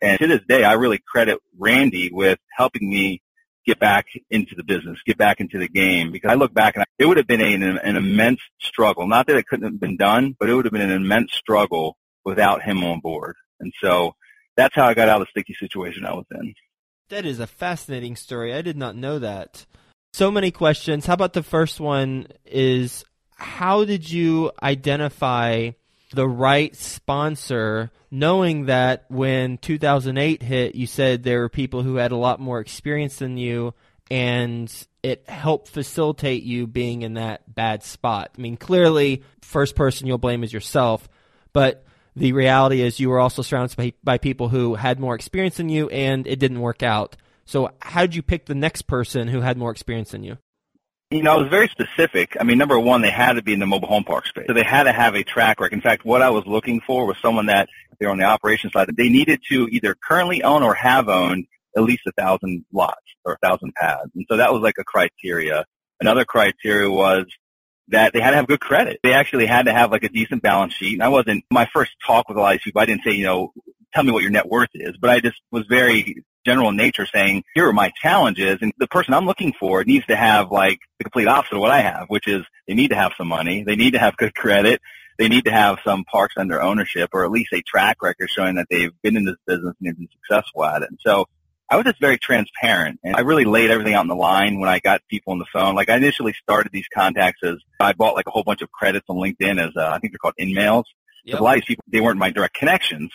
And 0.00 0.18
to 0.18 0.26
this 0.26 0.42
day, 0.46 0.64
I 0.64 0.74
really 0.74 0.98
credit 0.98 1.38
Randy 1.58 2.10
with 2.12 2.38
helping 2.54 2.88
me 2.88 3.22
get 3.66 3.78
back 3.78 4.06
into 4.30 4.54
the 4.54 4.62
business, 4.62 4.98
get 5.04 5.18
back 5.18 5.40
into 5.40 5.58
the 5.58 5.68
game. 5.68 6.12
Because 6.12 6.30
I 6.30 6.34
look 6.34 6.54
back 6.54 6.76
and 6.76 6.82
I, 6.82 6.86
it 6.98 7.06
would 7.06 7.16
have 7.16 7.26
been 7.26 7.40
a, 7.40 7.54
an, 7.54 7.62
an 7.62 7.96
immense 7.96 8.40
struggle. 8.60 9.06
Not 9.06 9.26
that 9.26 9.36
it 9.36 9.46
couldn't 9.46 9.70
have 9.70 9.80
been 9.80 9.96
done, 9.96 10.36
but 10.38 10.48
it 10.48 10.54
would 10.54 10.64
have 10.64 10.72
been 10.72 10.82
an 10.82 10.90
immense 10.90 11.32
struggle 11.32 11.96
without 12.24 12.62
him 12.62 12.84
on 12.84 13.00
board. 13.00 13.36
And 13.60 13.72
so 13.80 14.14
that's 14.56 14.74
how 14.74 14.86
I 14.86 14.94
got 14.94 15.08
out 15.08 15.20
of 15.20 15.26
the 15.26 15.30
sticky 15.30 15.54
situation 15.58 16.04
I 16.04 16.14
was 16.14 16.26
in. 16.30 16.54
That 17.08 17.24
is 17.24 17.40
a 17.40 17.46
fascinating 17.46 18.16
story. 18.16 18.54
I 18.54 18.62
did 18.62 18.76
not 18.76 18.96
know 18.96 19.18
that 19.18 19.66
so 20.12 20.30
many 20.30 20.50
questions. 20.50 21.06
How 21.06 21.14
about 21.14 21.34
the 21.34 21.42
first 21.42 21.78
one 21.78 22.28
is 22.44 23.04
how 23.36 23.84
did 23.84 24.10
you 24.10 24.50
identify 24.62 25.70
the 26.12 26.28
right 26.28 26.74
sponsor 26.76 27.90
knowing 28.10 28.66
that 28.66 29.04
when 29.08 29.58
2008 29.58 30.42
hit 30.42 30.74
you 30.74 30.86
said 30.86 31.22
there 31.22 31.40
were 31.40 31.48
people 31.48 31.82
who 31.82 31.96
had 31.96 32.12
a 32.12 32.16
lot 32.16 32.38
more 32.38 32.60
experience 32.60 33.16
than 33.16 33.36
you 33.36 33.74
and 34.10 34.86
it 35.02 35.28
helped 35.28 35.68
facilitate 35.68 36.42
you 36.42 36.66
being 36.66 37.02
in 37.02 37.14
that 37.14 37.52
bad 37.52 37.82
spot. 37.82 38.30
I 38.36 38.40
mean, 38.40 38.56
clearly 38.56 39.22
first 39.40 39.74
person 39.74 40.06
you'll 40.06 40.18
blame 40.18 40.44
is 40.44 40.52
yourself, 40.52 41.08
but 41.52 41.84
the 42.14 42.32
reality 42.32 42.80
is 42.80 43.00
you 43.00 43.10
were 43.10 43.20
also 43.20 43.42
surrounded 43.42 43.76
by, 43.76 43.92
by 44.02 44.18
people 44.18 44.48
who 44.48 44.74
had 44.74 45.00
more 45.00 45.14
experience 45.14 45.56
than 45.56 45.68
you 45.68 45.88
and 45.88 46.26
it 46.26 46.38
didn't 46.38 46.60
work 46.60 46.82
out. 46.82 47.16
So 47.44 47.70
how 47.80 48.02
did 48.02 48.14
you 48.14 48.22
pick 48.22 48.46
the 48.46 48.54
next 48.54 48.82
person 48.82 49.28
who 49.28 49.40
had 49.40 49.56
more 49.56 49.70
experience 49.70 50.10
than 50.10 50.24
you? 50.24 50.38
You 51.10 51.22
know, 51.22 51.34
I 51.34 51.36
was 51.36 51.48
very 51.48 51.68
specific. 51.68 52.36
I 52.40 52.42
mean, 52.42 52.58
number 52.58 52.78
one, 52.80 53.00
they 53.00 53.10
had 53.10 53.34
to 53.34 53.42
be 53.42 53.52
in 53.52 53.60
the 53.60 53.66
mobile 53.66 53.86
home 53.86 54.02
park 54.02 54.26
space. 54.26 54.46
So 54.48 54.54
they 54.54 54.64
had 54.64 54.84
to 54.84 54.92
have 54.92 55.14
a 55.14 55.22
track 55.22 55.60
record. 55.60 55.72
In 55.72 55.80
fact, 55.80 56.04
what 56.04 56.20
I 56.20 56.30
was 56.30 56.44
looking 56.46 56.80
for 56.80 57.06
was 57.06 57.16
someone 57.22 57.46
that, 57.46 57.68
they're 58.00 58.10
on 58.10 58.18
the 58.18 58.24
operations 58.24 58.72
side, 58.72 58.88
that 58.88 58.96
they 58.96 59.08
needed 59.08 59.40
to 59.48 59.68
either 59.70 59.94
currently 59.94 60.42
own 60.42 60.64
or 60.64 60.74
have 60.74 61.08
owned 61.08 61.46
at 61.76 61.84
least 61.84 62.02
a 62.08 62.12
thousand 62.12 62.64
lots 62.72 62.96
or 63.24 63.34
a 63.34 63.38
thousand 63.38 63.74
pads. 63.74 64.10
And 64.16 64.26
so 64.28 64.38
that 64.38 64.52
was 64.52 64.62
like 64.62 64.74
a 64.78 64.84
criteria. 64.84 65.64
Another 66.00 66.24
criteria 66.24 66.90
was 66.90 67.26
that 67.88 68.12
they 68.12 68.20
had 68.20 68.30
to 68.30 68.36
have 68.36 68.48
good 68.48 68.60
credit. 68.60 68.98
They 69.04 69.12
actually 69.12 69.46
had 69.46 69.66
to 69.66 69.72
have 69.72 69.92
like 69.92 70.02
a 70.02 70.08
decent 70.08 70.42
balance 70.42 70.74
sheet. 70.74 70.94
And 70.94 71.04
I 71.04 71.08
wasn't, 71.08 71.44
my 71.52 71.68
first 71.72 71.92
talk 72.04 72.28
with 72.28 72.36
a 72.36 72.40
lot 72.40 72.56
of 72.56 72.60
people, 72.62 72.80
I 72.80 72.86
didn't 72.86 73.04
say, 73.04 73.12
you 73.12 73.24
know, 73.24 73.52
tell 73.94 74.02
me 74.02 74.10
what 74.10 74.22
your 74.22 74.32
net 74.32 74.48
worth 74.48 74.70
is, 74.74 74.96
but 75.00 75.10
I 75.10 75.20
just 75.20 75.40
was 75.52 75.66
very 75.68 76.24
general 76.46 76.72
nature 76.72 77.06
saying, 77.06 77.42
here 77.54 77.68
are 77.68 77.72
my 77.72 77.92
challenges. 78.00 78.58
And 78.62 78.72
the 78.78 78.86
person 78.86 79.12
I'm 79.12 79.26
looking 79.26 79.52
for 79.52 79.84
needs 79.84 80.06
to 80.06 80.16
have 80.16 80.50
like 80.50 80.78
the 80.98 81.04
complete 81.04 81.28
opposite 81.28 81.56
of 81.56 81.60
what 81.60 81.72
I 81.72 81.80
have, 81.80 82.06
which 82.08 82.26
is 82.26 82.44
they 82.66 82.74
need 82.74 82.88
to 82.88 82.96
have 82.96 83.12
some 83.18 83.28
money. 83.28 83.64
They 83.64 83.76
need 83.76 83.92
to 83.92 83.98
have 83.98 84.16
good 84.16 84.34
credit. 84.34 84.80
They 85.18 85.28
need 85.28 85.46
to 85.46 85.52
have 85.52 85.78
some 85.84 86.04
parks 86.04 86.34
under 86.36 86.62
ownership 86.62 87.10
or 87.12 87.24
at 87.24 87.30
least 87.30 87.52
a 87.52 87.62
track 87.62 88.02
record 88.02 88.30
showing 88.30 88.54
that 88.56 88.68
they've 88.70 88.92
been 89.02 89.16
in 89.16 89.24
this 89.24 89.36
business 89.46 89.74
and 89.78 89.88
they've 89.88 89.96
been 89.96 90.08
successful 90.12 90.64
at 90.64 90.82
it. 90.82 90.90
And 90.90 90.98
so 91.04 91.26
I 91.68 91.76
was 91.76 91.84
just 91.84 92.00
very 92.00 92.18
transparent 92.18 93.00
and 93.02 93.16
I 93.16 93.20
really 93.20 93.44
laid 93.44 93.70
everything 93.70 93.94
out 93.94 94.00
on 94.00 94.08
the 94.08 94.14
line 94.14 94.60
when 94.60 94.68
I 94.68 94.78
got 94.78 95.00
people 95.08 95.32
on 95.32 95.38
the 95.38 95.46
phone. 95.52 95.74
Like 95.74 95.88
I 95.88 95.96
initially 95.96 96.34
started 96.40 96.70
these 96.70 96.86
contacts 96.94 97.40
as 97.42 97.56
I 97.80 97.92
bought 97.92 98.14
like 98.14 98.28
a 98.28 98.30
whole 98.30 98.44
bunch 98.44 98.62
of 98.62 98.70
credits 98.70 99.06
on 99.08 99.16
LinkedIn 99.16 99.60
as 99.60 99.76
uh, 99.76 99.90
I 99.92 99.98
think 99.98 100.12
they're 100.12 100.18
called 100.18 100.34
InMails. 100.38 100.84
Yep. 101.24 101.40
A 101.40 101.42
lot 101.42 101.56
of 101.56 101.62
these 101.62 101.66
people, 101.66 101.84
they 101.88 102.00
weren't 102.00 102.20
my 102.20 102.30
direct 102.30 102.54
connections, 102.54 103.10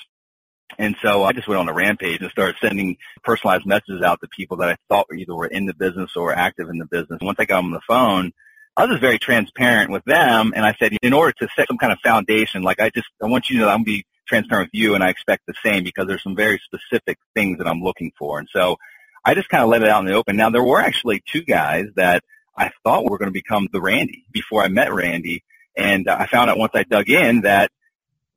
and 0.78 0.96
so 1.02 1.24
I 1.24 1.34
just 1.34 1.48
went 1.48 1.60
on 1.60 1.70
a 1.70 1.74
rampage 1.74 2.22
and 2.22 2.32
started 2.32 2.56
sending 2.62 2.98
personalized 3.24 3.66
messages 3.66 4.02
out 4.02 4.20
to 4.22 4.28
people 4.28 4.58
that 4.58 4.70
I 4.70 4.78
thought 4.90 5.08
either 5.16 5.36
were 5.36 5.48
in 5.48 5.66
the 5.66 5.74
business 5.74 6.12
or 6.16 6.34
active 6.34 6.70
in 6.70 6.78
the 6.78 6.86
business. 6.86 7.20
Once 7.22 7.38
I 7.40 7.46
got 7.46 7.58
them 7.58 7.68
on 7.68 7.72
the 7.72 7.82
phone, 7.88 8.32
I 8.76 8.84
was 8.84 8.92
just 8.92 9.02
very 9.02 9.20
transparent 9.20 9.92
with 9.92 10.04
them. 10.06 10.54
And 10.56 10.66
I 10.66 10.76
said, 10.80 10.98
in 11.02 11.14
order 11.14 11.34
to 11.40 11.48
set 11.56 11.68
some 11.68 11.78
kind 11.78 11.92
of 11.92 12.00
foundation, 12.00 12.64
like 12.64 12.80
I 12.80 12.90
just, 12.90 13.08
I 13.22 13.28
want 13.28 13.50
you 13.50 13.58
to 13.58 13.60
know 13.62 13.66
that 13.68 13.74
I'm 13.74 13.84
going 13.84 13.98
to 13.98 14.00
be 14.00 14.06
transparent 14.28 14.68
with 14.68 14.82
you 14.82 14.96
and 14.96 15.04
I 15.04 15.10
expect 15.10 15.44
the 15.46 15.54
same 15.64 15.84
because 15.84 16.08
there's 16.08 16.24
some 16.24 16.36
very 16.36 16.60
specific 16.64 17.18
things 17.36 17.58
that 17.58 17.68
I'm 17.68 17.82
looking 17.82 18.12
for. 18.18 18.40
And 18.40 18.48
so 18.52 18.78
I 19.26 19.34
just 19.34 19.50
kind 19.50 19.64
of 19.64 19.70
let 19.70 19.84
it 19.84 19.90
out 19.90 20.00
in 20.00 20.06
the 20.06 20.14
open. 20.14 20.38
Now 20.38 20.50
there 20.50 20.64
were 20.64 20.80
actually 20.80 21.22
two 21.28 21.44
guys 21.44 21.86
that 21.96 22.24
I 22.58 22.72
thought 22.84 23.10
were 23.10 23.18
going 23.18 23.30
to 23.30 23.34
become 23.34 23.68
the 23.72 23.82
Randy 23.82 24.26
before 24.32 24.64
I 24.64 24.68
met 24.70 24.94
Randy. 24.94 25.44
And 25.78 26.10
I 26.10 26.26
found 26.28 26.50
out 26.50 26.58
once 26.58 26.74
I 26.76 26.84
dug 26.84 27.10
in 27.10 27.42
that 27.42 27.72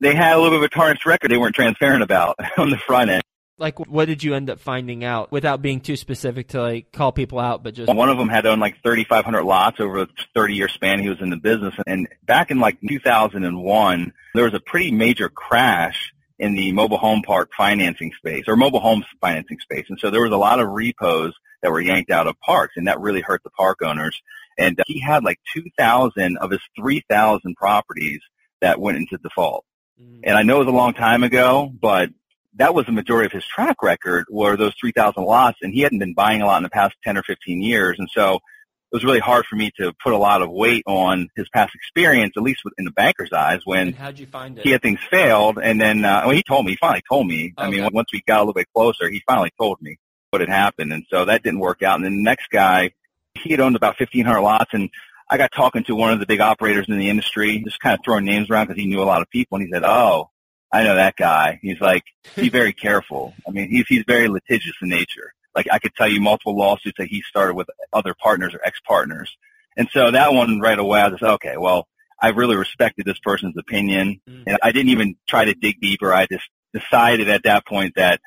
they 0.05 0.15
had 0.15 0.35
a 0.35 0.37
little 0.37 0.51
bit 0.51 0.59
of 0.59 0.63
a 0.65 0.69
tarnished 0.69 1.07
record 1.07 1.31
they 1.31 1.39
weren't 1.39 1.55
transparent 1.55 2.03
about 2.03 2.37
on 2.59 2.71
the 2.71 2.77
front 2.77 3.11
end. 3.11 3.23
Like, 3.57 3.79
what 3.79 4.07
did 4.07 4.23
you 4.23 4.35
end 4.35 4.51
up 4.51 4.59
finding 4.59 5.05
out 5.05 5.31
without 5.31 5.63
being 5.63 5.81
too 5.81 5.97
specific 5.97 6.49
to 6.49 6.61
like 6.61 6.93
call 6.93 7.13
people 7.13 7.39
out, 7.39 7.63
but 7.63 7.75
just 7.75 7.93
one 7.93 8.09
of 8.09 8.19
them 8.19 8.29
had 8.29 8.47
owned 8.47 8.61
like 8.61 8.83
3,500 8.83 9.45
lots 9.45 9.81
over 9.81 10.03
a 10.03 10.09
30 10.35 10.55
year 10.55 10.69
span. 10.69 10.99
He 11.01 11.09
was 11.09 11.21
in 11.21 11.31
the 11.31 11.37
business, 11.37 11.75
and 11.87 12.09
back 12.25 12.51
in 12.51 12.59
like 12.59 12.79
2001, 12.87 14.13
there 14.35 14.45
was 14.45 14.55
a 14.55 14.61
pretty 14.61 14.91
major 14.91 15.29
crash 15.29 16.13
in 16.39 16.57
the 16.57 16.73
mobile 16.73 16.99
home 16.99 17.23
park 17.23 17.51
financing 17.57 18.13
space 18.19 18.45
or 18.49 18.57
mobile 18.57 18.81
home 18.81 19.05
financing 19.21 19.61
space, 19.61 19.87
and 19.89 19.99
so 20.01 20.11
there 20.11 20.23
was 20.23 20.33
a 20.33 20.37
lot 20.37 20.59
of 20.59 20.69
repos 20.69 21.33
that 21.63 21.71
were 21.71 21.81
yanked 21.81 22.11
out 22.11 22.27
of 22.27 22.39
parks, 22.41 22.75
and 22.77 22.89
that 22.89 23.01
really 23.01 23.21
hurt 23.21 23.43
the 23.45 23.51
park 23.51 23.83
owners. 23.83 24.21
And 24.59 24.81
he 24.87 25.01
had 25.01 25.25
like 25.25 25.39
2,000 25.55 26.39
of 26.39 26.51
his 26.51 26.61
3,000 26.77 27.55
properties 27.55 28.21
that 28.61 28.81
went 28.81 28.99
into 28.99 29.17
default. 29.19 29.65
Mm-hmm. 30.01 30.21
And 30.25 30.37
I 30.37 30.43
know 30.43 30.57
it 30.57 30.67
was 30.67 30.69
a 30.69 30.77
long 30.77 30.95
time 30.95 31.23
ago, 31.23 31.73
but 31.81 32.11
that 32.57 32.75
was 32.75 32.87
the 32.87 32.93
majority 32.93 33.27
of 33.27 33.33
his 33.33 33.45
track 33.47 33.83
record 33.83 34.27
were 34.31 34.57
those 34.57 34.75
3,000 34.81 35.23
lots, 35.25 35.59
and 35.63 35.73
he 35.73 35.81
hadn't 35.81 35.99
been 35.99 36.15
buying 36.15 36.43
a 36.43 36.47
lot 36.47 36.59
in 36.59 36.63
the 36.63 36.71
past 36.71 36.95
10 37.05 37.17
or 37.17 37.23
15 37.23 37.63
years. 37.63 37.97
And 37.99 38.09
so 38.13 38.37
it 38.37 38.41
was 38.93 39.05
really 39.05 39.19
hard 39.19 39.45
for 39.47 39.57
me 39.57 39.73
to 39.79 39.93
put 40.03 40.13
a 40.13 40.19
lot 40.19 40.41
of 40.41 40.51
weight 40.51 40.85
on 40.87 41.29
his 41.35 41.49
past 41.49 41.75
experience, 41.75 42.35
at 42.37 42.43
least 42.43 42.63
in 42.79 42.85
the 42.85 42.93
banker's 42.93 43.33
eyes, 43.33 43.61
when 43.65 43.93
how'd 43.93 44.19
you 44.19 44.27
find 44.27 44.59
it? 44.59 44.65
he 44.65 44.71
had 44.71 44.83
things 44.83 45.01
failed. 45.11 45.59
And 45.61 45.81
then, 45.81 46.05
uh, 46.05 46.23
well, 46.27 46.35
he 46.35 46.43
told 46.43 46.65
me, 46.65 46.73
he 46.73 46.77
finally 46.77 47.03
told 47.09 47.27
me. 47.27 47.53
Okay. 47.59 47.67
I 47.67 47.71
mean, 47.71 47.89
once 47.93 48.11
we 48.13 48.23
got 48.27 48.39
a 48.39 48.41
little 48.41 48.55
bit 48.55 48.69
closer, 48.73 49.11
he 49.11 49.21
finally 49.27 49.51
told 49.59 49.83
me 49.83 49.97
what 50.31 50.41
had 50.41 50.49
happened. 50.51 50.93
And 50.93 51.05
so 51.11 51.25
that 51.25 51.43
didn't 51.43 51.61
work 51.61 51.83
out. 51.83 51.97
And 51.97 52.05
then 52.05 52.17
the 52.17 52.23
next 52.23 52.51
guy, 52.51 52.93
he 53.35 53.51
had 53.51 53.61
owned 53.61 53.75
about 53.75 53.99
1,500 53.99 54.41
lots, 54.41 54.73
and 54.73 54.91
I 55.31 55.39
got 55.39 55.53
talking 55.53 55.85
to 55.85 55.95
one 55.95 56.13
of 56.13 56.21
the 56.21 56.27
big 56.27 56.41
operators 56.41 56.87
in 56.89 56.99
the 56.99 57.09
industry, 57.09 57.63
just 57.65 57.81
kind 57.81 57.95
of 57.95 58.05
throwing 58.05 58.25
names 58.25 58.51
around 58.51 58.67
because 58.67 58.81
he 58.81 58.87
knew 58.87 59.03
a 59.03 59.05
lot 59.05 59.23
of 59.23 59.31
people, 59.31 59.57
and 59.57 59.67
he 59.67 59.73
said, 59.73 59.85
"Oh, 59.85 60.31
I 60.73 60.85
know 60.85 60.97
that 60.97 61.17
guy." 61.17 61.59
He's 61.63 61.81
like, 61.81 62.05
"Be 62.37 62.49
very 62.49 62.73
careful." 62.87 63.35
I 63.47 63.51
mean, 63.51 63.71
he's 63.71 63.87
he's 63.89 64.05
very 64.07 64.29
litigious 64.29 64.75
in 64.83 64.89
nature. 64.89 65.33
Like 65.55 65.67
I 65.73 65.79
could 65.79 65.95
tell 65.95 66.09
you 66.09 66.21
multiple 66.21 66.57
lawsuits 66.57 66.99
that 66.99 67.09
he 67.09 67.23
started 67.23 67.55
with 67.55 67.69
other 67.93 68.15
partners 68.15 68.55
or 68.55 68.61
ex-partners, 68.65 69.37
and 69.77 69.89
so 69.93 70.11
that 70.11 70.33
one 70.33 70.61
right 70.61 70.79
away, 70.79 71.01
I 71.01 71.09
was 71.09 71.21
like, 71.21 71.33
"Okay, 71.35 71.57
well." 71.57 71.87
I 72.23 72.29
really 72.29 72.57
respected 72.57 73.05
this 73.05 73.19
person's 73.19 73.57
opinion, 73.59 74.21
mm. 74.27 74.45
and 74.47 74.57
I 74.63 74.73
didn't 74.73 74.91
even 74.91 75.17
try 75.29 75.45
to 75.45 75.53
dig 75.53 75.81
deeper. 75.81 76.15
I 76.15 76.27
just 76.27 76.49
decided 76.73 77.29
at 77.29 77.43
that 77.43 77.67
point 77.67 77.97
that 77.97 78.21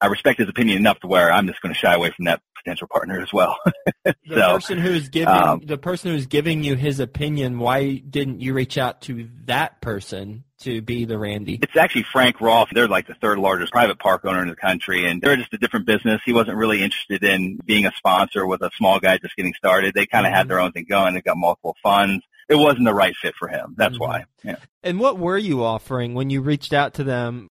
I 0.00 0.06
respect 0.06 0.38
his 0.38 0.48
opinion 0.48 0.78
enough 0.78 1.00
to 1.00 1.06
where 1.06 1.30
I'm 1.30 1.46
just 1.46 1.60
going 1.60 1.74
to 1.74 1.78
shy 1.78 1.94
away 1.94 2.10
from 2.10 2.24
that 2.24 2.40
potential 2.56 2.88
partner 2.88 3.20
as 3.20 3.32
well. 3.32 3.58
the 4.04 4.14
so, 4.28 4.52
person 4.52 4.78
who's 4.78 5.08
giving 5.08 5.28
um, 5.34 5.60
the 5.64 5.78
person 5.78 6.12
who's 6.12 6.26
giving 6.26 6.64
you 6.64 6.76
his 6.76 7.00
opinion, 7.00 7.58
why 7.58 7.96
didn't 7.96 8.40
you 8.40 8.54
reach 8.54 8.78
out 8.78 9.02
to 9.02 9.28
that 9.44 9.80
person 9.80 10.44
to 10.60 10.80
be 10.82 11.04
the 11.04 11.18
Randy? 11.18 11.58
It's 11.62 11.76
actually 11.76 12.04
Frank 12.04 12.40
Rolfe. 12.40 12.70
They're 12.72 12.88
like 12.88 13.06
the 13.06 13.14
third 13.14 13.38
largest 13.38 13.72
private 13.72 13.98
park 13.98 14.24
owner 14.24 14.42
in 14.42 14.48
the 14.48 14.56
country, 14.56 15.06
and 15.06 15.20
they're 15.20 15.36
just 15.36 15.52
a 15.52 15.58
different 15.58 15.86
business. 15.86 16.20
He 16.24 16.32
wasn't 16.32 16.56
really 16.56 16.82
interested 16.82 17.22
in 17.24 17.58
being 17.64 17.86
a 17.86 17.92
sponsor 17.96 18.46
with 18.46 18.62
a 18.62 18.70
small 18.76 19.00
guy 19.00 19.18
just 19.18 19.36
getting 19.36 19.54
started. 19.54 19.94
They 19.94 20.06
kind 20.06 20.26
of 20.26 20.30
mm-hmm. 20.30 20.36
had 20.36 20.48
their 20.48 20.60
own 20.60 20.72
thing 20.72 20.86
going. 20.88 21.14
They 21.14 21.20
got 21.22 21.36
multiple 21.36 21.76
funds. 21.82 22.24
it 22.48 22.56
wasn't 22.56 22.84
the 22.84 22.92
right 22.92 23.14
fit 23.14 23.32
for 23.38 23.46
him. 23.46 23.76
That's 23.78 23.96
Mhm. 23.96 24.00
why. 24.00 24.24
Yeah. 24.42 24.56
And 24.82 24.98
what 24.98 25.18
were 25.18 25.38
you 25.38 25.62
offering 25.62 26.14
when 26.14 26.30
you 26.30 26.40
reached 26.40 26.72
out 26.72 26.94
to 26.94 27.04
them? 27.04 27.48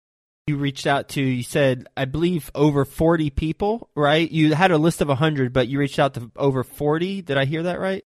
You 0.47 0.57
reached 0.57 0.85
out 0.85 1.09
to, 1.09 1.21
you 1.23 1.41
said, 1.41 1.87
I 1.97 2.05
believe 2.05 2.51
over 2.53 2.85
40 2.85 3.31
people, 3.31 3.89
right? 3.95 4.29
You 4.29 4.53
had 4.53 4.69
a 4.69 4.77
list 4.77 5.01
of 5.01 5.07
100, 5.07 5.51
but 5.51 5.67
you 5.67 5.79
reached 5.79 5.97
out 5.97 6.13
to 6.13 6.29
over 6.35 6.63
40. 6.63 7.23
Did 7.23 7.35
I 7.35 7.45
hear 7.45 7.63
that 7.63 7.79
right? 7.79 8.05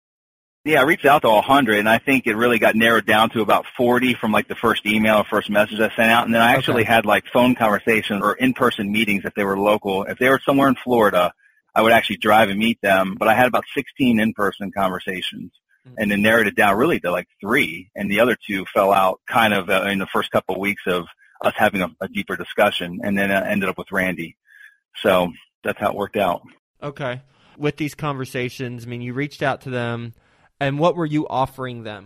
Yeah, 0.64 0.82
I 0.82 0.84
reached 0.84 1.06
out 1.06 1.24
to 1.24 1.30
100, 1.30 1.80
and 1.80 1.90
I 1.90 1.98
think 1.98 2.28
it 2.28 2.36
really 2.36 2.60
got 2.60 2.76
narrowed 2.76 3.08
down 3.08 3.32
to 3.32 3.42
about 3.42 3.66
40 3.76 4.14
from 4.14 4.32
like 4.32 4.48
the 4.48 4.54
first 4.54 4.86
email 4.86 5.16
or 5.18 5.24
first 5.24 5.50
message 5.50 5.80
I 5.80 5.90
sent 5.96 6.12
out. 6.12 6.26
And 6.26 6.36
then 6.36 6.44
I 6.44 6.52
actually 6.52 6.84
Okay. 6.84 6.94
had 6.94 7.08
like 7.08 7.26
phone 7.34 7.56
conversations 7.56 8.22
or 8.22 8.36
in-person 8.36 8.92
meetings 8.92 9.26
if 9.26 9.34
they 9.34 9.44
were 9.44 9.58
local. 9.58 10.04
If 10.04 10.20
they 10.20 10.30
were 10.30 10.42
somewhere 10.46 10.68
in 10.70 10.76
Florida, 10.76 11.34
I 11.74 11.82
would 11.82 11.92
actually 11.92 12.18
drive 12.18 12.50
and 12.50 12.60
meet 12.60 12.80
them. 12.84 13.16
But 13.18 13.30
I 13.30 13.34
had 13.34 13.48
about 13.48 13.64
16 13.74 14.20
in-person 14.20 14.74
conversations 14.78 15.54
and 15.98 16.12
then 16.12 16.22
narrowed 16.22 16.46
it 16.46 16.56
down 16.56 16.78
really 16.78 17.00
to 17.00 17.10
like 17.10 17.30
three. 17.42 17.90
And 17.96 18.12
the 18.12 18.20
other 18.20 18.38
two 18.48 18.66
fell 18.72 18.94
out 18.94 19.22
kind 19.28 19.56
of 19.56 19.72
uh, 19.72 19.86
in 19.88 19.98
the 19.98 20.06
first 20.06 20.30
couple 20.30 20.54
of 20.54 20.62
weeks 20.62 20.84
of 20.86 21.08
us 21.42 21.54
having 21.56 21.82
a, 21.82 21.90
a 22.02 22.08
deeper 22.08 22.36
discussion 22.36 23.00
and 23.04 23.18
then 23.18 23.32
uh, 23.32 23.46
ended 23.48 23.70
up 23.70 23.78
with 23.78 23.92
Randy. 23.92 24.38
So 25.02 25.32
that's 25.64 25.80
how 25.80 25.92
it 25.92 25.96
worked 25.96 26.18
out. 26.18 26.42
Okay. 26.82 27.22
With 27.58 27.78
these 27.78 27.96
conversations, 27.96 28.86
I 28.86 28.90
mean, 28.90 29.02
you 29.02 29.14
reached 29.14 29.42
out 29.42 29.62
to 29.62 29.70
them, 29.70 30.14
and 30.60 30.78
what 30.78 30.96
were 30.96 31.06
you 31.06 31.28
offering 31.28 31.84
them? 31.84 32.06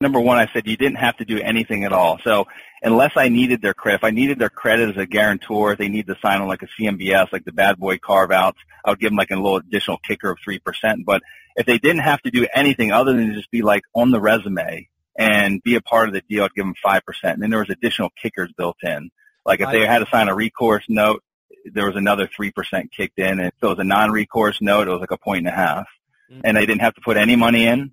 number 0.00 0.20
one, 0.20 0.38
I 0.38 0.48
said 0.52 0.66
you 0.66 0.76
didn't 0.76 0.96
have 0.96 1.16
to 1.18 1.24
do 1.24 1.38
anything 1.38 1.84
at 1.84 1.92
all. 1.92 2.18
So 2.24 2.46
unless 2.82 3.12
I 3.16 3.28
needed 3.28 3.60
their 3.60 3.74
credit, 3.74 3.96
if 3.96 4.04
I 4.04 4.10
needed 4.10 4.38
their 4.38 4.48
credit 4.48 4.90
as 4.90 4.96
a 4.96 5.06
guarantor, 5.06 5.72
if 5.72 5.78
they 5.78 5.88
need 5.88 6.06
to 6.06 6.16
sign 6.22 6.40
on 6.40 6.48
like 6.48 6.62
a 6.62 6.68
CMBS, 6.80 7.32
like 7.32 7.44
the 7.44 7.52
bad 7.52 7.78
boy 7.78 7.98
carve 7.98 8.32
outs, 8.32 8.58
I 8.84 8.90
would 8.90 8.98
give 8.98 9.10
them 9.10 9.18
like 9.18 9.30
a 9.30 9.36
little 9.36 9.56
additional 9.56 9.98
kicker 9.98 10.30
of 10.30 10.38
3%. 10.46 11.04
But 11.04 11.22
if 11.56 11.66
they 11.66 11.78
didn't 11.78 12.02
have 12.02 12.22
to 12.22 12.30
do 12.30 12.46
anything 12.54 12.92
other 12.92 13.12
than 13.12 13.34
just 13.34 13.50
be 13.50 13.62
like 13.62 13.82
on 13.94 14.10
the 14.10 14.20
resume 14.20 14.88
and 15.20 15.62
be 15.62 15.74
a 15.76 15.80
part 15.80 16.08
of 16.08 16.14
the 16.14 16.22
deal, 16.28 16.44
I'd 16.44 16.54
give 16.54 16.64
them 16.64 16.74
5%. 16.84 17.00
And 17.22 17.42
then 17.42 17.50
there 17.50 17.60
was 17.60 17.70
additional 17.70 18.10
kickers 18.20 18.50
built 18.56 18.76
in. 18.82 19.10
Like 19.44 19.60
if 19.60 19.70
they 19.70 19.86
had 19.86 20.00
to 20.00 20.06
sign 20.10 20.28
a 20.28 20.34
recourse 20.34 20.84
note, 20.88 21.22
there 21.64 21.86
was 21.86 21.96
another 21.96 22.26
3% 22.28 22.52
kicked 22.96 23.18
in. 23.18 23.38
And 23.38 23.40
if 23.48 23.54
it 23.60 23.66
was 23.66 23.78
a 23.78 23.84
non-recourse 23.84 24.60
note, 24.60 24.88
it 24.88 24.90
was 24.90 25.00
like 25.00 25.10
a 25.10 25.18
point 25.18 25.46
and 25.46 25.48
a 25.48 25.52
half. 25.52 25.86
Mhm. 26.32 26.40
And 26.44 26.56
they 26.56 26.66
didn't 26.66 26.80
have 26.82 26.94
to 26.94 27.00
put 27.00 27.16
any 27.16 27.36
money 27.36 27.66
in 27.66 27.92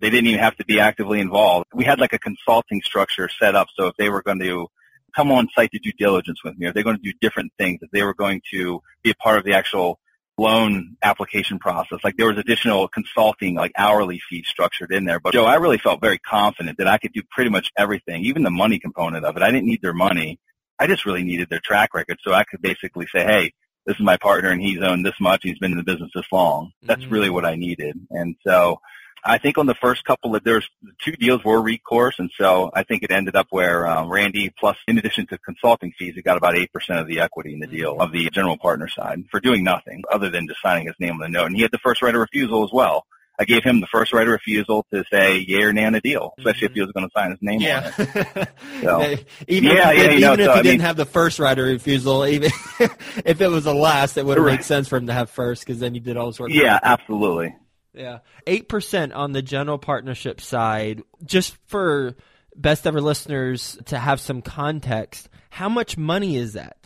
they 0.00 0.10
didn't 0.10 0.28
even 0.28 0.40
have 0.40 0.56
to 0.56 0.64
be 0.64 0.80
actively 0.80 1.20
involved. 1.20 1.66
We 1.74 1.84
had 1.84 1.98
like 1.98 2.12
a 2.12 2.18
consulting 2.18 2.82
structure 2.82 3.28
set 3.28 3.54
up 3.54 3.68
so 3.74 3.88
if 3.88 3.96
they 3.96 4.08
were 4.08 4.22
going 4.22 4.38
to 4.40 4.68
come 5.14 5.32
on 5.32 5.48
site 5.54 5.72
to 5.72 5.78
do 5.78 5.90
diligence 5.98 6.44
with 6.44 6.56
me, 6.58 6.66
or 6.66 6.72
they're 6.72 6.84
going 6.84 6.96
to 6.96 7.02
do 7.02 7.12
different 7.20 7.52
things, 7.58 7.80
if 7.82 7.90
they 7.90 8.02
were 8.02 8.14
going 8.14 8.42
to 8.52 8.80
be 9.02 9.10
a 9.10 9.14
part 9.14 9.38
of 9.38 9.44
the 9.44 9.54
actual 9.54 9.98
loan 10.38 10.96
application 11.02 11.58
process, 11.58 11.98
like 12.04 12.16
there 12.16 12.28
was 12.28 12.38
additional 12.38 12.88
consulting, 12.88 13.54
like 13.54 13.72
hourly 13.76 14.20
fee 14.30 14.44
structured 14.46 14.92
in 14.92 15.04
there. 15.04 15.20
But 15.20 15.32
Joe, 15.34 15.44
I 15.44 15.56
really 15.56 15.78
felt 15.78 16.00
very 16.00 16.18
confident 16.18 16.78
that 16.78 16.86
I 16.86 16.98
could 16.98 17.12
do 17.12 17.22
pretty 17.30 17.50
much 17.50 17.70
everything, 17.76 18.24
even 18.24 18.44
the 18.44 18.50
money 18.50 18.78
component 18.78 19.24
of 19.24 19.36
it. 19.36 19.42
I 19.42 19.50
didn't 19.50 19.66
need 19.66 19.82
their 19.82 19.92
money. 19.92 20.38
I 20.78 20.86
just 20.86 21.04
really 21.04 21.24
needed 21.24 21.50
their 21.50 21.60
track 21.62 21.92
record. 21.92 22.18
So 22.22 22.32
I 22.32 22.44
could 22.44 22.62
basically 22.62 23.06
say, 23.12 23.24
hey, 23.24 23.52
this 23.84 23.96
is 23.96 24.02
my 24.02 24.16
partner 24.16 24.50
and 24.50 24.60
he's 24.62 24.80
owned 24.80 25.04
this 25.04 25.18
much. 25.20 25.40
He's 25.42 25.58
been 25.58 25.72
in 25.72 25.78
the 25.78 25.84
business 25.84 26.10
this 26.14 26.26
long. 26.30 26.72
That's 26.82 27.04
Mhm. 27.04 27.10
really 27.10 27.30
what 27.30 27.44
I 27.44 27.56
needed. 27.56 27.98
And 28.10 28.36
so 28.46 28.80
I 29.24 29.38
think 29.38 29.58
on 29.58 29.66
the 29.66 29.74
first 29.74 30.04
couple 30.04 30.34
of 30.36 30.44
there's 30.44 30.68
two 31.04 31.12
deals 31.12 31.44
were 31.44 31.60
recourse, 31.60 32.16
and 32.18 32.30
so 32.38 32.70
I 32.74 32.82
think 32.84 33.02
it 33.02 33.10
ended 33.10 33.36
up 33.36 33.46
where 33.50 33.86
um, 33.86 34.08
Randy, 34.08 34.50
plus 34.58 34.76
in 34.86 34.98
addition 34.98 35.26
to 35.28 35.38
consulting 35.38 35.92
fees, 35.98 36.14
he 36.14 36.22
got 36.22 36.36
about 36.36 36.56
eight 36.56 36.72
percent 36.72 36.98
of 37.00 37.06
the 37.08 37.20
equity 37.20 37.52
in 37.52 37.60
the 37.60 37.66
deal 37.66 37.96
of 38.00 38.12
the 38.12 38.28
general 38.30 38.56
partner 38.56 38.88
side 38.88 39.24
for 39.30 39.40
doing 39.40 39.64
nothing 39.64 40.02
other 40.12 40.30
than 40.30 40.46
just 40.46 40.60
signing 40.62 40.86
his 40.86 40.96
name 40.98 41.14
on 41.14 41.20
the 41.20 41.28
note, 41.28 41.46
and 41.46 41.56
he 41.56 41.62
had 41.62 41.70
the 41.72 41.78
first 41.78 42.02
right 42.02 42.14
of 42.14 42.20
refusal 42.20 42.64
as 42.64 42.70
well. 42.72 43.04
I 43.40 43.44
gave 43.44 43.62
him 43.62 43.80
the 43.80 43.86
first 43.86 44.12
right 44.12 44.26
of 44.26 44.32
refusal 44.32 44.84
to 44.92 45.04
say 45.12 45.38
yay 45.38 45.62
or 45.62 45.72
nay 45.72 45.84
on 45.84 45.92
the 45.92 46.00
deal, 46.00 46.34
especially 46.38 46.66
if 46.66 46.72
he 46.72 46.80
was 46.80 46.90
going 46.90 47.06
to 47.08 47.12
sign 47.16 47.30
his 47.30 47.38
name 47.40 47.60
on 47.60 47.92
it. 47.96 48.48
So- 48.82 49.16
even 49.46 49.70
Yeah, 49.70 49.92
if, 49.92 49.96
yeah, 49.98 50.04
even 50.06 50.20
know, 50.20 50.32
if 50.32 50.38
so, 50.40 50.52
he 50.54 50.58
I 50.58 50.62
didn't 50.62 50.80
have 50.80 50.96
the 50.96 51.04
first 51.04 51.38
right 51.38 51.56
of 51.56 51.64
refusal, 51.64 52.26
even 52.26 52.50
if 53.24 53.40
it 53.40 53.46
was 53.48 53.62
the 53.62 53.74
last, 53.74 54.16
it 54.16 54.26
would 54.26 54.38
have 54.38 54.44
Right. 54.44 54.58
made 54.58 54.64
sense 54.64 54.88
for 54.88 54.96
him 54.96 55.06
to 55.06 55.12
have 55.12 55.30
first 55.30 55.64
because 55.64 55.78
then 55.78 55.94
he 55.94 56.00
did 56.00 56.16
all 56.16 56.26
this 56.26 56.40
work. 56.40 56.50
Yeah, 56.52 56.80
absolutely. 56.82 57.54
Yeah. 57.98 58.18
8% 58.46 59.14
on 59.14 59.32
the 59.32 59.42
general 59.42 59.78
partnership 59.78 60.40
side. 60.40 61.02
Just 61.24 61.56
for 61.66 62.14
best 62.56 62.86
ever 62.86 63.00
listeners 63.00 63.78
to 63.86 63.98
have 63.98 64.20
some 64.20 64.40
context, 64.42 65.28
how 65.50 65.68
much 65.68 65.98
money 65.98 66.36
is 66.36 66.54
that? 66.54 66.76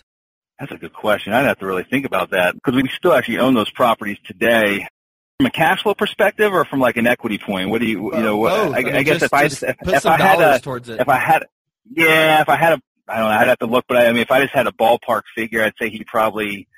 That's 0.58 0.72
a 0.72 0.76
good 0.76 0.92
question. 0.92 1.32
I'd 1.32 1.44
have 1.44 1.58
to 1.58 1.66
really 1.66 1.84
think 1.84 2.06
about 2.06 2.30
that 2.30 2.54
because 2.54 2.74
we 2.74 2.88
still 2.96 3.12
actually 3.12 3.38
own 3.38 3.54
those 3.54 3.70
properties 3.70 4.18
today. 4.24 4.86
From 5.38 5.46
a 5.46 5.50
cash 5.50 5.82
flow 5.82 5.94
perspective, 5.94 6.52
or 6.52 6.64
from 6.64 6.78
like 6.78 6.96
an 6.96 7.06
equity 7.06 7.38
point, 7.38 7.68
what 7.70 7.80
do 7.80 7.86
you, 7.88 8.14
you 8.14 8.22
know? 8.22 8.36
What, 8.36 8.50
Both. 8.50 8.74
I, 8.74 8.78
I, 8.78 8.82
mean, 8.82 9.04
guess 9.04 9.20
just- 9.20 9.24
if 9.24 9.34
I 9.34 9.48
just 9.48 9.62
if, 9.64 9.78
put 9.78 9.94
if 9.94 10.02
some 10.02 10.12
I 10.12 10.16
had 10.18 10.38
dollars 10.38 10.56
a, 10.58 10.60
towards 10.60 10.88
it. 10.88 11.00
if 11.00 11.08
I 11.08 11.16
had, 11.18 11.46
yeah, 11.90 12.40
if 12.42 12.48
I 12.48 12.54
had 12.56 12.74
a, 12.74 12.82
I 13.08 13.18
don't 13.18 13.24
know, 13.24 13.36
I'd 13.38 13.48
have 13.48 13.58
to 13.58 13.66
look, 13.66 13.86
but 13.88 13.96
I, 13.96 14.06
I 14.06 14.12
mean, 14.12 14.22
if 14.22 14.30
I 14.30 14.40
just 14.40 14.54
had 14.54 14.68
a 14.68 14.72
ballpark 14.72 15.22
figure, 15.34 15.64
I'd 15.64 15.72
say 15.80 15.90
he 15.90 16.04
probably 16.04 16.68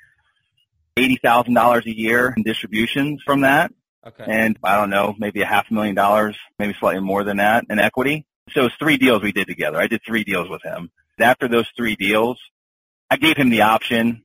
eighty 0.97 1.17
thousand 1.17 1.53
dollars 1.53 1.85
a 1.85 1.95
year 1.95 2.33
in 2.35 2.41
distributions 2.41 3.21
from 3.23 3.41
that, 3.41 3.71
okay. 4.05 4.25
and 4.27 4.57
I 4.63 4.77
don't 4.77 4.89
know, 4.89 5.15
maybe 5.17 5.41
a 5.41 5.45
half 5.45 5.69
a 5.69 5.73
million 5.73 5.95
dollars, 5.95 6.37
maybe 6.59 6.75
slightly 6.79 7.01
more 7.01 7.23
than 7.23 7.37
that 7.37 7.65
in 7.69 7.79
equity. 7.79 8.25
So 8.51 8.61
it 8.61 8.63
was 8.63 8.73
three 8.77 8.97
deals 8.97 9.23
we 9.23 9.31
did 9.31 9.47
together. 9.47 9.77
I 9.77 9.87
did 9.87 10.01
three 10.05 10.23
deals 10.23 10.49
with 10.49 10.61
him. 10.63 10.91
After 11.19 11.47
those 11.47 11.67
three 11.75 11.95
deals, 11.95 12.39
I 13.09 13.17
gave 13.17 13.37
him 13.37 13.49
the 13.49 13.61
option, 13.61 14.23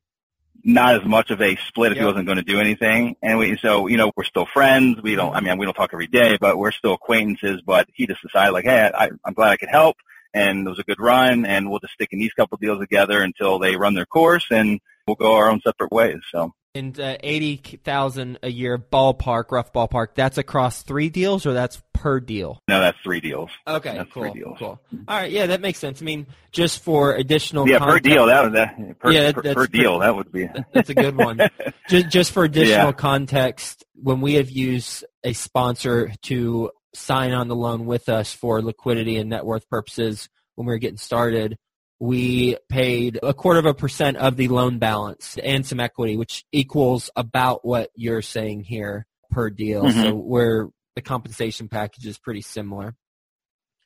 not 0.63 0.97
as 0.97 1.05
much 1.05 1.31
of 1.31 1.41
a 1.41 1.57
split 1.69 1.93
if 1.93 1.99
he 1.99 2.05
wasn't 2.05 2.27
going 2.27 2.37
to 2.37 2.45
do 2.45 2.61
anything. 2.61 3.17
And 3.23 3.39
we, 3.39 3.57
so, 3.57 3.87
you 3.87 3.97
know, 3.97 4.13
we're 4.17 4.25
still 4.25 4.47
friends. 4.47 5.01
We 5.03 5.15
don't, 5.15 5.35
I 5.35 5.41
mean, 5.41 5.57
we 5.59 5.65
don't 5.65 5.75
talk 5.75 5.91
every 5.93 6.07
day, 6.07 6.37
but 6.39 6.59
we're 6.59 6.73
still 6.73 6.95
acquaintances, 6.95 7.63
but 7.65 7.89
he 7.95 8.07
just 8.07 8.23
decided 8.23 8.53
like, 8.53 8.65
hey, 8.65 8.91
I, 8.95 9.11
I'm 9.25 9.35
glad 9.35 9.51
I 9.51 9.57
could 9.57 9.71
help. 9.71 9.97
And 10.35 10.67
it 10.67 10.71
was 10.71 10.79
a 10.79 10.85
good 10.85 11.01
run 11.01 11.45
and 11.45 11.71
we'll 11.71 11.81
just 11.81 11.95
stick 11.95 12.11
in 12.13 12.19
these 12.19 12.33
couple 12.35 12.59
deals 12.59 12.79
together 12.81 13.21
until 13.23 13.59
they 13.59 13.77
run 13.77 13.95
their 13.95 14.07
course 14.07 14.47
and 14.51 14.81
we'll 15.07 15.17
go 15.17 15.35
our 15.35 15.51
own 15.51 15.61
separate 15.61 15.91
ways. 15.91 16.21
So 16.31 16.53
And 16.73 16.99
uh, 17.01 17.17
80,000 17.21 18.39
a 18.45 18.49
year 18.51 18.79
ballpark, 18.79 19.51
rough 19.51 19.73
ballpark, 19.73 20.15
that's 20.15 20.39
across 20.39 20.83
three 20.83 21.09
deals 21.09 21.45
or 21.45 21.53
that's 21.53 21.83
per 21.93 22.21
deal? 22.21 22.61
no, 22.69 22.79
that's 22.79 22.97
three 23.03 23.21
deals. 23.21 23.51
Okay, 23.67 23.97
That's 23.97 24.13
cool. 24.13 24.33
deals. 24.33 24.57
Cool. 24.59 24.81
All 25.09 25.17
right, 25.17 25.31
yeah, 25.33 25.47
that 25.47 25.61
makes 25.61 25.81
sense. 25.81 26.01
I 26.01 26.05
mean, 26.05 26.29
just 26.53 26.83
for 26.85 27.15
additional 27.17 27.69
Yeah, 27.69 27.81
per 27.81 27.99
deal. 27.99 28.27
That 28.27 28.45
was 28.45 28.53
that 28.53 28.99
per, 29.01 29.11
Yeah, 29.11 29.33
per, 29.33 29.43
that's 29.43 29.55
per 29.57 29.67
deal. 29.67 29.99
That 29.99 30.15
would 30.15 30.31
be. 30.31 30.49
That's 30.73 30.91
a 30.91 30.95
good 30.95 31.17
one. 31.17 31.41
just, 31.89 32.09
just 32.09 32.33
for 32.33 32.45
additional 32.45 32.87
Yeah. 32.87 32.93
context, 32.93 33.85
when 33.95 34.21
we 34.21 34.35
have 34.35 34.49
used 34.49 35.05
a 35.25 35.33
sponsor 35.33 36.13
to 36.23 36.71
sign 36.95 37.33
on 37.33 37.49
the 37.49 37.57
loan 37.57 37.85
with 37.85 38.09
us 38.09 38.33
for 38.33 38.63
liquidity 38.63 39.17
and 39.17 39.31
net 39.31 39.45
worth 39.45 39.69
purposes 39.69 40.29
when 40.55 40.67
we 40.69 40.73
were 40.73 40.79
getting 40.79 40.97
started, 40.99 41.59
we 42.01 42.57
paid 42.69 43.19
a 43.23 43.35
quarter 43.35 43.61
of 43.61 43.67
a 43.67 43.75
percent 43.75 44.17
of 44.17 44.37
the 44.37 44.49
loan 44.49 44.79
balance 44.79 45.37
and 45.45 45.67
some 45.67 45.79
equity, 45.79 46.17
which 46.17 46.45
equals 46.51 47.11
about 47.15 47.65
what 47.65 47.91
you're 47.95 48.23
saying 48.23 48.65
here 48.65 49.07
per 49.31 49.51
deal. 49.51 49.85
Mhm. 49.85 50.03
So 50.03 50.15
where 50.15 50.69
the 50.97 51.03
compensation 51.03 51.69
package 51.69 52.07
is 52.07 52.19
pretty 52.19 52.41
similar. 52.41 52.97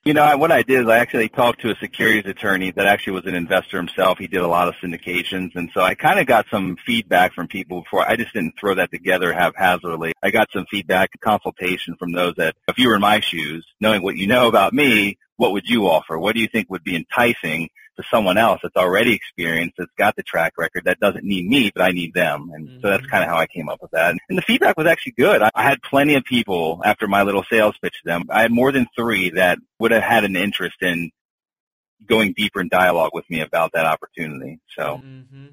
You 0.05 0.13
know, 0.13 0.23
I- 0.23 0.35
what 0.35 0.53
I 0.53 0.63
did 0.63 0.83
is 0.83 0.89
I 0.89 0.99
actually 0.99 1.31
talked 1.31 1.63
to 1.63 1.71
a 1.71 1.77
securities 1.77 2.31
attorney 2.31 2.71
that 2.73 2.87
actually 2.87 3.15
was 3.15 3.25
an 3.25 3.35
investor 3.35 3.79
himself. 3.79 4.19
He 4.19 4.27
did 4.27 4.43
a 4.43 4.47
lot 4.47 4.69
of 4.69 4.75
syndications, 4.75 5.57
and 5.57 5.71
so 5.73 5.81
I 5.81 5.95
kind 5.95 6.21
of 6.21 6.27
got 6.27 6.47
some 6.51 6.77
feedback 6.85 7.35
from 7.35 7.49
people 7.49 7.83
before. 7.83 8.07
I 8.07 8.17
just 8.17 8.35
didn't 8.35 8.55
throw 8.61 8.75
that 8.75 8.91
together 8.91 9.33
haphazardly. 9.33 10.13
I 10.23 10.31
got 10.31 10.53
some 10.53 10.67
feedback, 10.71 11.11
consultation 11.21 11.97
from 11.99 12.13
those 12.13 12.35
that, 12.37 12.55
if 12.69 12.79
you 12.79 12.89
were 12.89 12.97
in 12.97 13.01
my 13.01 13.21
shoes, 13.21 13.67
knowing 13.81 14.03
what 14.03 14.17
you 14.17 14.27
know 14.27 14.47
about 14.47 14.75
me, 14.75 15.17
what 15.37 15.53
would 15.53 15.67
you 15.67 15.89
offer? 15.89 16.19
What 16.19 16.35
do 16.35 16.41
you 16.43 16.49
think 16.49 16.71
would 16.71 16.85
be 16.85 16.97
enticing 16.97 17.71
to 17.97 18.03
someone 18.11 18.37
else 18.39 18.61
that's 18.63 18.77
already 18.77 19.13
experienced, 19.15 19.75
that's 19.79 19.91
got 19.97 20.17
the 20.17 20.23
track 20.23 20.55
record, 20.59 20.85
that 20.85 20.99
doesn't 21.01 21.25
need 21.25 21.47
me, 21.47 21.71
but 21.75 21.83
I 21.85 21.91
need 21.91 22.15
them. 22.15 22.51
And 22.55 22.81
so 22.83 22.89
that's 22.91 23.07
Mhm. 23.07 23.11
kind 23.11 23.25
of 23.25 23.31
how 23.31 23.37
I 23.37 23.47
came 23.47 23.69
up 23.69 23.81
with 23.81 23.91
that. 23.93 24.15
And 24.29 24.37
the 24.39 24.43
feedback 24.43 24.77
was 24.77 24.87
actually 24.87 25.13
good. 25.13 25.43
I, 25.43 25.51
I 25.55 25.63
had 25.63 25.83
plenty 25.83 26.15
of 26.15 26.25
people 26.25 26.83
after 26.85 27.07
my 27.07 27.23
little 27.23 27.45
sales 27.51 27.77
pitch 27.81 27.95
to 28.03 28.07
them. 28.09 28.25
I 28.31 28.43
had 28.43 28.51
more 28.53 28.73
than 28.73 28.87
three 28.97 29.31
that 29.31 29.59
would 29.79 29.91
have 29.93 30.03
had 30.03 30.25
an 30.25 30.37
interest 30.37 30.77
in 30.83 31.11
going 32.07 32.35
deeper 32.37 32.61
in 32.61 32.69
dialogue 32.69 33.11
with 33.15 33.29
me 33.31 33.41
about 33.41 33.73
that 33.73 33.87
opportunity. 33.87 34.59
So 34.77 35.01
mm-hmm. 35.05 35.47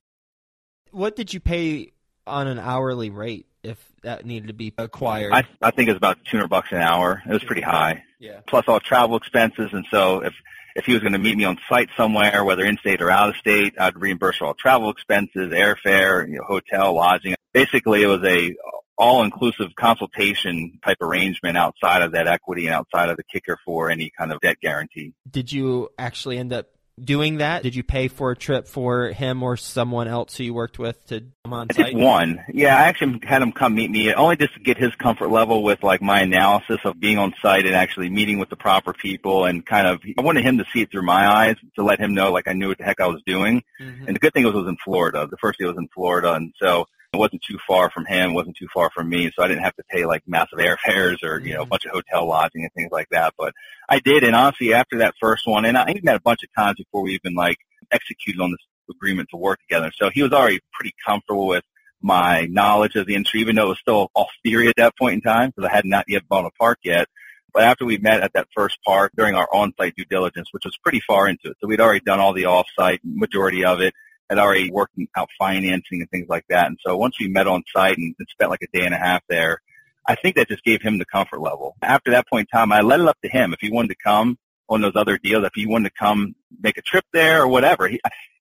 What 0.92 1.16
did 1.16 1.34
you 1.34 1.40
pay 1.40 1.92
on 2.28 2.48
an 2.48 2.60
hourly 2.60 3.10
rate 3.10 3.46
if 3.64 3.78
that 4.04 4.26
needed 4.26 4.48
to 4.48 4.54
be 4.54 4.74
acquired? 4.78 5.32
I, 5.32 5.44
I 5.62 5.72
think 5.72 5.88
it 5.88 5.94
was 5.94 5.98
about 5.98 6.18
200 6.26 6.48
bucks 6.50 6.72
an 6.72 6.80
hour. 6.80 7.22
It 7.26 7.32
was 7.32 7.44
pretty 7.44 7.62
high. 7.62 8.04
yeah. 8.20 8.42
Plus 8.48 8.66
all 8.68 8.80
travel 8.82 9.16
expenses. 9.16 9.70
And 9.72 9.86
so 9.90 10.20
if, 10.22 10.34
if 10.76 10.86
he 10.86 10.94
was 10.94 11.02
going 11.02 11.14
to 11.14 11.20
meet 11.20 11.38
me 11.38 11.46
on 11.46 11.58
site 11.70 11.90
somewhere, 11.98 12.44
whether 12.44 12.66
in 12.66 12.78
state 12.78 13.02
or 13.02 13.12
out 13.12 13.30
of 13.30 13.36
state, 13.36 13.76
I'd 13.80 14.00
reimburse 14.00 14.42
all 14.42 14.54
travel 14.54 14.90
expenses, 14.90 15.52
airfare, 15.52 16.28
you 16.28 16.38
know, 16.38 16.44
hotel, 16.48 16.94
lodging. 16.94 17.36
Basically, 17.54 18.04
it 18.04 18.08
was 18.08 18.24
a 18.24 18.56
all-inclusive 18.98 19.70
consultation 19.76 20.80
type 20.84 20.98
arrangement 21.02 21.58
outside 21.58 22.04
of 22.04 22.12
that 22.12 22.28
equity 22.28 22.68
and 22.68 22.76
outside 22.76 23.10
of 23.10 23.18
the 23.18 23.24
kicker 23.24 23.58
for 23.66 23.90
any 23.90 24.12
kind 24.16 24.32
of 24.32 24.40
debt 24.42 24.58
guarantee. 24.62 25.14
Did 25.30 25.52
you 25.52 25.90
actually 25.98 26.38
end 26.38 26.54
up 26.54 26.68
doing 27.00 27.38
that? 27.38 27.64
Did 27.64 27.76
you 27.76 27.84
pay 27.84 28.08
for 28.08 28.32
a 28.32 28.36
trip 28.36 28.68
for 28.68 29.08
him 29.08 29.44
or 29.44 29.58
someone 29.58 30.08
else 30.08 30.36
who 30.38 30.44
you 30.44 30.54
worked 30.54 30.80
with 30.80 31.04
to 31.08 31.24
come 31.44 31.54
on 31.54 31.68
site? 31.72 31.94
Just 31.94 31.98
one. 31.98 32.44
Yeah, 32.54 32.76
I 32.76 32.84
actually 32.84 33.20
had 33.24 33.42
him 33.42 33.52
come 33.52 33.76
meet 33.76 33.92
me 33.92 34.14
only 34.14 34.36
just 34.36 34.54
to 34.54 34.60
get 34.60 34.78
his 34.78 34.94
comfort 34.96 35.30
level 35.30 35.64
with 35.64 35.84
like 35.84 36.02
my 36.02 36.22
analysis 36.22 36.80
of 36.86 37.00
being 37.00 37.18
on 37.18 37.34
site 37.42 37.66
and 37.66 37.76
actually 37.76 38.10
meeting 38.10 38.40
with 38.40 38.50
the 38.50 38.56
proper 38.56 38.94
people 38.94 39.46
and 39.46 39.66
kind 39.66 39.88
of 39.88 40.02
I 40.18 40.22
wanted 40.22 40.46
him 40.46 40.58
to 40.58 40.66
see 40.74 40.82
it 40.82 40.92
through 40.92 41.04
my 41.04 41.28
eyes 41.28 41.56
to 41.76 41.84
let 41.84 42.00
him 42.00 42.14
know 42.14 42.32
like 42.32 42.48
I 42.48 42.54
knew 42.54 42.70
what 42.70 42.78
the 42.78 42.84
heck 42.84 43.00
I 43.00 43.08
was 43.08 43.22
doing. 43.26 43.64
Mm-hmm. 43.80 44.08
And 44.08 44.16
the 44.16 44.20
good 44.20 44.34
thing 44.34 44.46
was 44.46 44.54
it 44.54 44.58
was 44.58 44.68
in 44.68 44.78
Florida. 44.84 45.28
The 45.30 45.38
first 45.38 45.60
day 45.60 45.66
was 45.66 45.78
in 45.78 45.88
Florida 45.94 46.34
and 46.34 46.54
so 46.62 46.86
it 47.14 47.18
wasn't 47.18 47.42
too 47.42 47.58
far 47.68 47.92
from 47.92 48.06
him, 48.06 48.34
wasn't 48.34 48.56
too 48.56 48.70
far 48.74 48.90
from 48.90 49.10
me, 49.10 49.32
so 49.36 49.44
I 49.44 49.48
didn't 49.48 49.64
have 49.64 49.76
to 49.76 49.84
pay 49.90 50.06
like 50.06 50.24
massive 50.28 50.60
airfares 50.60 51.24
or, 51.24 51.40
you 51.40 51.54
know, 51.54 51.62
a 51.62 51.64
mm-hmm. 51.64 51.70
bunch 51.70 51.86
of 51.86 51.92
hotel 51.92 52.28
lodging 52.28 52.64
and 52.64 52.72
things 52.74 52.92
like 52.92 53.10
that. 53.12 53.34
But 53.38 53.54
I 53.90 54.00
did, 54.00 54.24
and 54.24 54.36
honestly, 54.36 54.74
after 54.74 55.00
that 55.00 55.16
first 55.20 55.46
one, 55.46 55.66
and 55.66 55.78
I 55.78 55.90
even 55.90 56.04
met 56.04 56.16
a 56.16 56.22
bunch 56.22 56.44
of 56.44 56.50
times 56.58 56.78
before 56.78 57.02
we 57.02 57.14
even 57.16 57.36
like 57.36 57.58
executed 57.92 58.42
on 58.42 58.52
this 58.52 58.60
agreement 58.90 59.30
to 59.32 59.38
work 59.38 59.60
together. 59.60 59.92
So 59.96 60.10
he 60.10 60.24
was 60.24 60.32
already 60.32 60.62
pretty 60.72 60.94
comfortable 61.06 61.48
with 61.48 61.64
my 62.02 62.48
knowledge 62.50 62.96
of 62.96 63.06
the 63.06 63.16
industry, 63.16 63.42
even 63.42 63.56
though 63.56 63.66
it 63.66 63.70
was 63.70 63.80
still 63.80 64.10
all 64.16 64.30
theory 64.44 64.70
at 64.70 64.76
that 64.78 64.98
point 64.98 65.16
in 65.16 65.22
time, 65.22 65.52
because 65.54 65.70
I 65.70 65.76
had 65.76 65.86
not 65.86 66.06
yet 66.08 66.28
bought 66.28 66.46
a 66.46 66.52
park 66.52 66.80
yet. 66.84 67.08
But 67.54 67.64
after 67.64 67.84
we 67.86 67.98
met 67.98 68.22
at 68.22 68.34
that 68.34 68.48
first 68.56 68.78
park 68.86 69.12
during 69.16 69.36
our 69.36 69.48
on-site 69.54 69.96
due 69.98 70.06
diligence, 70.06 70.48
which 70.52 70.64
was 70.64 70.78
pretty 70.82 71.02
far 71.06 71.28
into 71.28 71.50
it, 71.50 71.58
so 71.60 71.68
we'd 71.68 71.82
already 71.82 72.00
done 72.00 72.22
all 72.22 72.32
the 72.32 72.46
off-site 72.46 73.02
majority 73.04 73.66
of 73.66 73.82
it, 73.82 73.94
had 74.32 74.40
already 74.40 74.72
worked 74.72 74.94
out 75.18 75.30
financing 75.38 76.00
and 76.00 76.10
things 76.10 76.28
like 76.30 76.46
that. 76.50 76.68
And 76.68 76.78
so 76.86 76.96
once 76.96 77.20
we 77.20 77.28
met 77.28 77.48
on 77.48 77.64
site 77.76 77.98
and, 77.98 78.16
and 78.18 78.28
spent 78.32 78.50
like 78.50 78.62
a 78.62 78.78
day 78.78 78.86
and 78.86 78.96
a 78.96 78.98
half 78.98 79.22
there, 79.28 79.60
I 80.08 80.16
think 80.16 80.38
that 80.38 80.48
just 80.48 80.64
gave 80.64 80.82
him 80.82 80.98
the 80.98 81.06
comfort 81.06 81.42
level. 81.42 81.76
After 81.82 82.12
that 82.12 82.28
point 82.30 82.48
in 82.52 82.58
time, 82.58 82.72
I 82.72 82.80
let 82.80 83.02
it 83.02 83.08
up 83.08 83.18
to 83.24 83.30
him 83.30 83.54
if 83.54 83.60
he 83.60 83.70
wanted 83.70 83.90
to 83.90 83.96
come 84.02 84.38
on 84.72 84.82
those 84.82 84.96
other 84.96 85.18
deals, 85.18 85.46
if 85.46 85.54
he 85.54 85.66
wanted 85.66 85.90
to 85.90 85.96
come 86.00 86.36
make 86.62 86.78
a 86.78 86.82
trip 86.82 87.06
there 87.14 87.44
or 87.44 87.48
whatever. 87.48 87.88
He, 87.88 88.00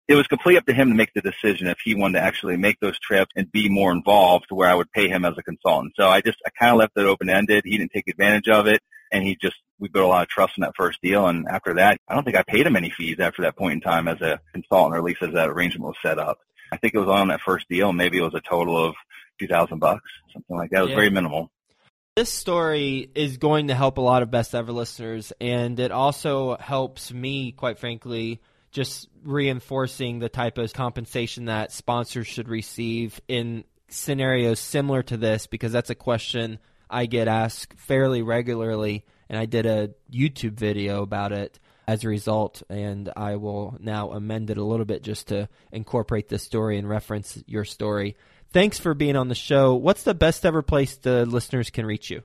it 0.08 0.14
was 0.14 0.26
completely 0.26 0.58
up 0.58 0.66
to 0.66 0.74
him 0.74 0.88
to 0.88 0.94
make 0.94 1.12
the 1.14 1.20
decision 1.20 1.68
if 1.68 1.78
he 1.84 1.94
wanted 1.94 2.18
to 2.18 2.24
actually 2.24 2.56
make 2.56 2.80
those 2.80 2.98
trips 2.98 3.30
and 3.36 3.50
be 3.52 3.68
more 3.68 3.92
involved 3.92 4.46
to 4.48 4.56
where 4.56 4.68
I 4.68 4.74
would 4.74 4.90
pay 4.90 5.08
him 5.08 5.24
as 5.24 5.34
a 5.38 5.42
consultant. 5.42 5.92
So 5.96 6.08
I 6.08 6.20
just, 6.20 6.38
I 6.44 6.50
kind 6.50 6.72
of 6.72 6.78
left 6.78 6.96
it 6.96 7.06
open 7.06 7.30
ended. 7.30 7.62
He 7.64 7.78
didn't 7.78 7.92
take 7.92 8.08
advantage 8.08 8.48
of 8.48 8.66
it 8.66 8.80
and 9.12 9.24
he 9.24 9.36
just 9.40 9.56
we 9.78 9.88
built 9.88 10.04
a 10.04 10.08
lot 10.08 10.22
of 10.22 10.28
trust 10.28 10.54
in 10.56 10.62
that 10.62 10.76
first 10.76 11.00
deal. 11.02 11.26
And 11.26 11.46
after 11.48 11.74
that, 11.74 11.98
I 12.08 12.14
don't 12.14 12.24
think 12.24 12.36
I 12.36 12.42
paid 12.42 12.66
him 12.66 12.76
any 12.76 12.90
fees 12.90 13.18
after 13.18 13.42
that 13.42 13.56
point 13.56 13.74
in 13.74 13.80
time 13.80 14.08
as 14.08 14.20
a 14.20 14.40
consultant, 14.52 14.94
or 14.94 14.98
at 14.98 15.04
least 15.04 15.22
as 15.22 15.32
that 15.32 15.48
arrangement 15.48 15.84
was 15.84 15.96
set 16.02 16.18
up. 16.18 16.38
I 16.72 16.76
think 16.76 16.94
it 16.94 16.98
was 16.98 17.08
on 17.08 17.28
that 17.28 17.40
first 17.40 17.68
deal. 17.68 17.92
Maybe 17.92 18.18
it 18.18 18.22
was 18.22 18.34
a 18.34 18.40
total 18.40 18.84
of 18.84 18.94
two 19.38 19.48
thousand 19.48 19.78
bucks, 19.78 20.08
something 20.32 20.56
like 20.56 20.70
that. 20.70 20.78
It 20.78 20.82
was 20.82 20.90
yeah. 20.90 20.96
very 20.96 21.10
minimal. 21.10 21.50
This 22.20 22.30
story 22.30 23.10
is 23.14 23.38
going 23.38 23.68
to 23.68 23.74
help 23.74 23.96
a 23.96 24.02
lot 24.02 24.22
of 24.22 24.30
best 24.30 24.54
ever 24.54 24.72
listeners, 24.72 25.32
and 25.40 25.80
it 25.80 25.90
also 25.90 26.58
helps 26.58 27.10
me, 27.10 27.52
quite 27.52 27.78
frankly, 27.78 28.42
just 28.72 29.08
reinforcing 29.24 30.18
the 30.18 30.28
type 30.28 30.58
of 30.58 30.70
compensation 30.74 31.46
that 31.46 31.72
sponsors 31.72 32.26
should 32.26 32.50
receive 32.50 33.22
in 33.26 33.64
scenarios 33.88 34.60
similar 34.60 35.02
to 35.04 35.16
this, 35.16 35.46
because 35.46 35.72
that's 35.72 35.88
a 35.88 35.94
question 35.94 36.58
I 36.90 37.06
get 37.06 37.26
asked 37.26 37.72
fairly 37.78 38.20
regularly, 38.20 39.06
and 39.30 39.38
I 39.38 39.46
did 39.46 39.64
a 39.64 39.94
YouTube 40.12 40.58
video 40.58 41.00
about 41.00 41.32
it 41.32 41.58
as 41.88 42.04
a 42.04 42.08
result, 42.08 42.62
and 42.68 43.10
I 43.16 43.36
will 43.36 43.78
now 43.80 44.10
amend 44.10 44.50
it 44.50 44.58
a 44.58 44.62
little 44.62 44.84
bit 44.84 45.02
just 45.02 45.28
to 45.28 45.48
incorporate 45.72 46.28
this 46.28 46.42
story 46.42 46.76
and 46.76 46.86
reference 46.86 47.42
your 47.46 47.64
story. 47.64 48.18
Thanks 48.52 48.78
for 48.78 48.94
being 48.94 49.16
on 49.16 49.28
the 49.28 49.34
show. 49.34 49.74
What's 49.74 50.02
the 50.02 50.14
best 50.14 50.44
ever 50.44 50.60
place 50.62 50.96
the 50.96 51.24
listeners 51.24 51.70
can 51.70 51.86
reach 51.86 52.10
you? 52.10 52.22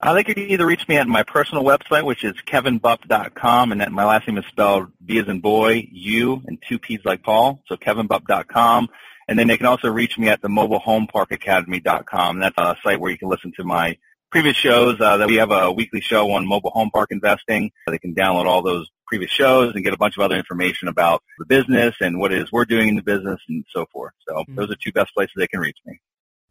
I 0.00 0.12
think 0.12 0.28
you 0.28 0.34
can 0.34 0.50
either 0.50 0.66
reach 0.66 0.86
me 0.86 0.98
at 0.98 1.06
my 1.06 1.22
personal 1.22 1.64
website, 1.64 2.04
which 2.04 2.24
is 2.24 2.34
kevinbupp.com, 2.46 3.72
and 3.72 3.80
that 3.80 3.90
my 3.90 4.04
last 4.04 4.28
name 4.28 4.36
is 4.36 4.44
spelled 4.46 4.88
B 5.02 5.18
as 5.18 5.28
in 5.28 5.40
boy, 5.40 5.88
U, 5.90 6.42
and 6.46 6.62
two 6.68 6.78
P's 6.78 7.00
like 7.06 7.22
Paul, 7.22 7.62
so 7.66 7.76
kevinbupp.com. 7.76 8.88
And 9.26 9.38
then 9.38 9.46
they 9.46 9.56
can 9.56 9.64
also 9.64 9.88
reach 9.88 10.18
me 10.18 10.28
at 10.28 10.42
the 10.42 10.48
mobilehomeparkacademy.com. 10.48 12.40
That's 12.40 12.58
a 12.58 12.76
site 12.84 13.00
where 13.00 13.10
you 13.10 13.16
can 13.16 13.30
listen 13.30 13.52
to 13.56 13.64
my 13.64 13.96
previous 14.30 14.56
shows. 14.56 15.00
Uh, 15.00 15.16
that 15.16 15.28
we 15.28 15.36
have 15.36 15.50
a 15.50 15.72
weekly 15.72 16.02
show 16.02 16.30
on 16.32 16.46
mobile 16.46 16.70
home 16.70 16.90
park 16.90 17.10
investing. 17.10 17.70
They 17.86 17.98
can 17.98 18.14
download 18.14 18.44
all 18.44 18.60
those 18.60 18.90
previous 19.14 19.30
shows 19.30 19.72
and 19.76 19.84
get 19.84 19.94
a 19.94 19.96
bunch 19.96 20.16
of 20.16 20.22
other 20.22 20.36
information 20.36 20.88
about 20.88 21.22
the 21.38 21.46
business 21.46 21.94
and 22.00 22.18
what 22.18 22.32
it 22.32 22.42
is 22.42 22.50
we're 22.50 22.64
doing 22.64 22.88
in 22.88 22.96
the 22.96 23.02
business 23.02 23.40
and 23.48 23.64
so 23.72 23.86
forth. 23.92 24.12
So 24.28 24.34
mm-hmm. 24.34 24.56
those 24.56 24.70
are 24.72 24.74
two 24.74 24.90
best 24.90 25.14
places 25.14 25.32
they 25.36 25.46
can 25.46 25.60
reach 25.60 25.78
me. 25.86 26.00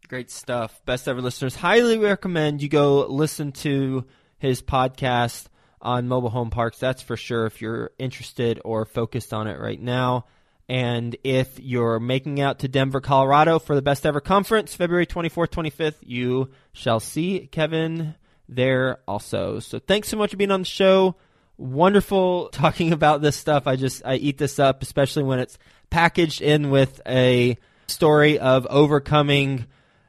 Great 0.08 0.30
stuff. 0.30 0.80
Best 0.86 1.06
ever 1.06 1.20
listeners. 1.20 1.56
Highly 1.56 1.98
recommend 1.98 2.62
you 2.62 2.70
go 2.70 3.06
listen 3.06 3.52
to 3.52 4.06
his 4.38 4.62
podcast 4.62 5.46
on 5.82 6.08
mobile 6.08 6.30
home 6.30 6.48
parks. 6.48 6.78
That's 6.78 7.02
for 7.02 7.18
sure 7.18 7.44
if 7.44 7.60
you're 7.60 7.90
interested 7.98 8.62
or 8.64 8.86
focused 8.86 9.34
on 9.34 9.46
it 9.46 9.60
right 9.60 9.80
now. 9.80 10.24
And 10.66 11.14
if 11.22 11.60
you're 11.60 12.00
making 12.00 12.40
out 12.40 12.60
to 12.60 12.68
Denver, 12.68 13.02
Colorado 13.02 13.58
for 13.58 13.74
the 13.74 13.82
Best 13.82 14.06
Ever 14.06 14.20
Conference, 14.20 14.74
February 14.74 15.06
24th, 15.06 15.50
25th, 15.50 15.96
you 16.00 16.48
shall 16.72 17.00
see 17.00 17.46
Kevin 17.52 18.14
there 18.48 19.00
also. 19.06 19.58
So 19.58 19.78
thanks 19.78 20.08
so 20.08 20.16
much 20.16 20.30
for 20.30 20.38
being 20.38 20.50
on 20.50 20.62
the 20.62 20.66
show. 20.66 21.16
Wonderful 21.56 22.48
talking 22.50 22.92
about 22.92 23.22
this 23.22 23.36
stuff. 23.36 23.66
I 23.66 23.76
just, 23.76 24.02
I 24.04 24.16
eat 24.16 24.38
this 24.38 24.58
up, 24.58 24.82
especially 24.82 25.22
when 25.22 25.38
it's 25.38 25.58
packaged 25.90 26.42
in 26.42 26.70
with 26.70 27.00
a 27.06 27.56
story 27.86 28.38
of 28.38 28.66
overcoming 28.66 29.66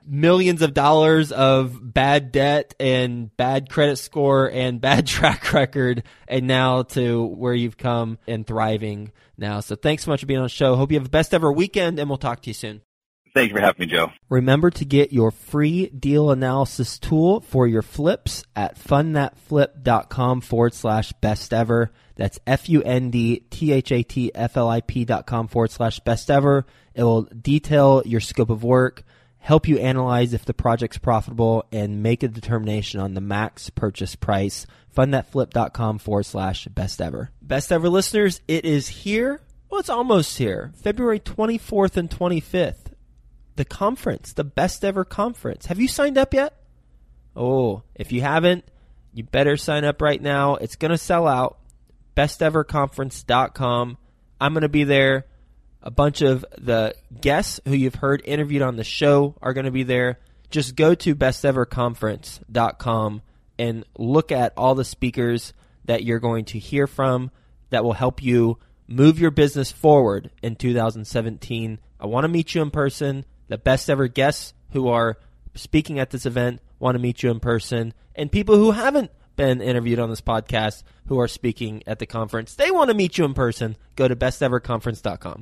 millions 0.08 0.62
of 0.62 0.74
dollars 0.74 1.32
of 1.32 1.94
bad 1.94 2.32
debt 2.32 2.74
and 2.80 3.36
bad 3.38 3.70
credit 3.70 3.98
score 3.98 4.50
and 4.50 4.80
bad 4.82 5.08
track 5.08 5.52
record 5.54 6.04
and 6.28 6.48
now 6.48 6.84
to 6.84 7.26
where 7.26 7.54
you've 7.54 7.78
come 7.78 8.18
and 8.28 8.46
thriving 8.46 9.12
now. 9.38 9.60
So 9.60 9.76
thanks 9.76 10.04
so 10.04 10.12
much 10.12 10.22
for 10.22 10.26
being 10.26 10.40
on 10.40 10.46
the 10.46 10.50
show. 10.50 10.76
Hope 10.76 10.92
you 10.92 10.98
have 10.98 11.04
the 11.04 11.10
best 11.10 11.34
ever 11.34 11.52
weekend 11.52 12.00
and 12.00 12.10
we'll 12.10 12.18
talk 12.18 12.42
to 12.44 12.50
you 12.50 12.54
soon. 12.54 12.82
Thank 13.36 13.50
you 13.50 13.56
for 13.58 13.62
having 13.62 13.82
me, 13.82 13.86
Joe. 13.86 14.12
Remember 14.30 14.72
to 14.72 14.86
get 14.86 15.12
your 15.14 15.30
free 15.30 15.88
deal 15.88 16.32
analysis 16.32 16.98
tool 16.98 17.42
for 17.42 17.68
your 17.68 17.84
flips 17.84 18.44
at 18.56 18.80
fundthatflip.com 18.80 20.42
forward 20.42 20.74
slash 20.74 21.12
best 21.22 21.54
ever. 21.54 21.92
That's 22.16 22.40
F 22.48 22.70
U 22.70 22.82
N 22.82 23.12
D 23.12 23.44
T 23.52 23.74
H 23.74 23.92
A 23.92 24.02
T 24.02 24.32
F 24.34 24.56
L 24.56 24.70
I 24.70 24.82
P 24.82 25.06
dot 25.06 25.28
com 25.28 25.48
forward 25.50 25.72
slash 25.72 26.00
best 26.00 26.32
ever. 26.32 26.66
It 26.94 27.04
will 27.04 27.24
detail 27.24 28.02
your 28.06 28.22
scope 28.22 28.50
of 28.50 28.64
work 28.64 29.04
help 29.46 29.68
you 29.68 29.78
analyze 29.78 30.34
if 30.34 30.44
the 30.44 30.56
project's 30.56 30.98
profitable 30.98 31.66
and 31.72 32.02
make 32.02 32.24
a 32.24 32.28
determination 32.28 33.00
on 33.00 33.14
the 33.14 33.22
max 33.22 33.70
purchase 33.70 34.16
price. 34.16 34.66
Fundthatflip.com 34.98 36.00
forward 36.00 36.26
slash 36.26 36.68
best 36.70 37.00
ever. 37.00 37.30
Best 37.44 37.72
ever 37.72 37.88
listeners, 37.88 38.42
it 38.48 38.66
is 38.66 38.88
here. 38.88 39.42
Well, 39.70 39.80
it's 39.80 39.90
almost 39.90 40.40
here. 40.40 40.72
February 40.82 41.20
24th 41.20 41.96
and 41.96 42.10
25th. 42.10 42.85
The 43.56 43.66
conference, 43.66 44.34
the 44.34 44.44
best 44.44 44.84
ever 44.84 45.06
conference. 45.06 45.68
Have 45.68 45.80
you 45.80 45.88
signed 45.88 46.18
up 46.18 46.34
yet? 46.34 46.58
Oh, 47.36 47.84
if 47.96 48.12
you 48.12 48.22
haven't, 48.22 48.66
you 49.14 49.24
better 49.24 49.58
sign 49.58 49.86
up 49.86 50.02
right 50.02 50.22
now. 50.22 50.56
It's 50.56 50.76
going 50.76 50.92
to 50.92 50.98
sell 50.98 51.28
out. 51.28 51.58
Besteverconference.com. 52.16 53.98
I'm 54.42 54.54
going 54.54 54.62
to 54.62 54.70
be 54.70 54.84
there. 54.84 55.26
A 55.82 55.92
bunch 55.92 56.22
of 56.22 56.46
the 56.58 56.96
guests 57.22 57.60
who 57.66 57.74
you've 57.74 57.96
heard 57.96 58.22
interviewed 58.26 58.62
on 58.62 58.76
the 58.76 58.84
show 58.84 59.36
are 59.42 59.54
going 59.54 59.66
to 59.66 59.72
be 59.72 59.84
there. 59.84 60.20
Just 60.50 60.76
go 60.76 60.96
to 60.96 61.16
besteverconference.com 61.16 63.22
and 63.58 63.86
look 63.98 64.32
at 64.32 64.54
all 64.58 64.76
the 64.76 64.84
speakers 64.84 65.54
that 65.86 66.04
you're 66.04 66.20
going 66.20 66.46
to 66.46 66.60
hear 66.60 66.88
from 66.88 67.32
that 67.70 67.84
will 67.84 67.94
help 67.94 68.24
you 68.24 68.58
move 68.88 69.20
your 69.20 69.32
business 69.32 69.72
forward 69.72 70.32
in 70.42 70.56
2017. 70.56 71.80
I 72.00 72.06
want 72.06 72.24
to 72.24 72.30
meet 72.30 72.56
you 72.56 72.62
in 72.62 72.72
person. 72.72 73.26
The 73.48 73.58
best 73.58 73.90
ever 73.90 74.08
guests 74.08 74.54
who 74.72 74.88
are 74.88 75.18
speaking 75.56 76.00
at 76.00 76.10
this 76.10 76.26
event 76.26 76.62
want 76.80 76.96
to 76.96 77.00
meet 77.00 77.24
you 77.24 77.32
in 77.32 77.40
person. 77.40 77.94
And 78.16 78.32
people 78.32 78.56
who 78.56 78.72
haven't 78.72 79.12
been 79.36 79.62
interviewed 79.62 80.00
on 80.00 80.10
this 80.10 80.22
podcast 80.22 80.84
who 81.08 81.20
are 81.20 81.28
speaking 81.28 81.84
at 81.86 82.00
the 82.00 82.06
conference, 82.06 82.56
they 82.56 82.72
want 82.72 82.90
to 82.90 82.96
meet 82.96 83.18
you 83.18 83.26
in 83.26 83.34
person. 83.34 83.78
Go 83.96 84.08
to 84.08 84.16
besteverconference.com. 84.16 85.34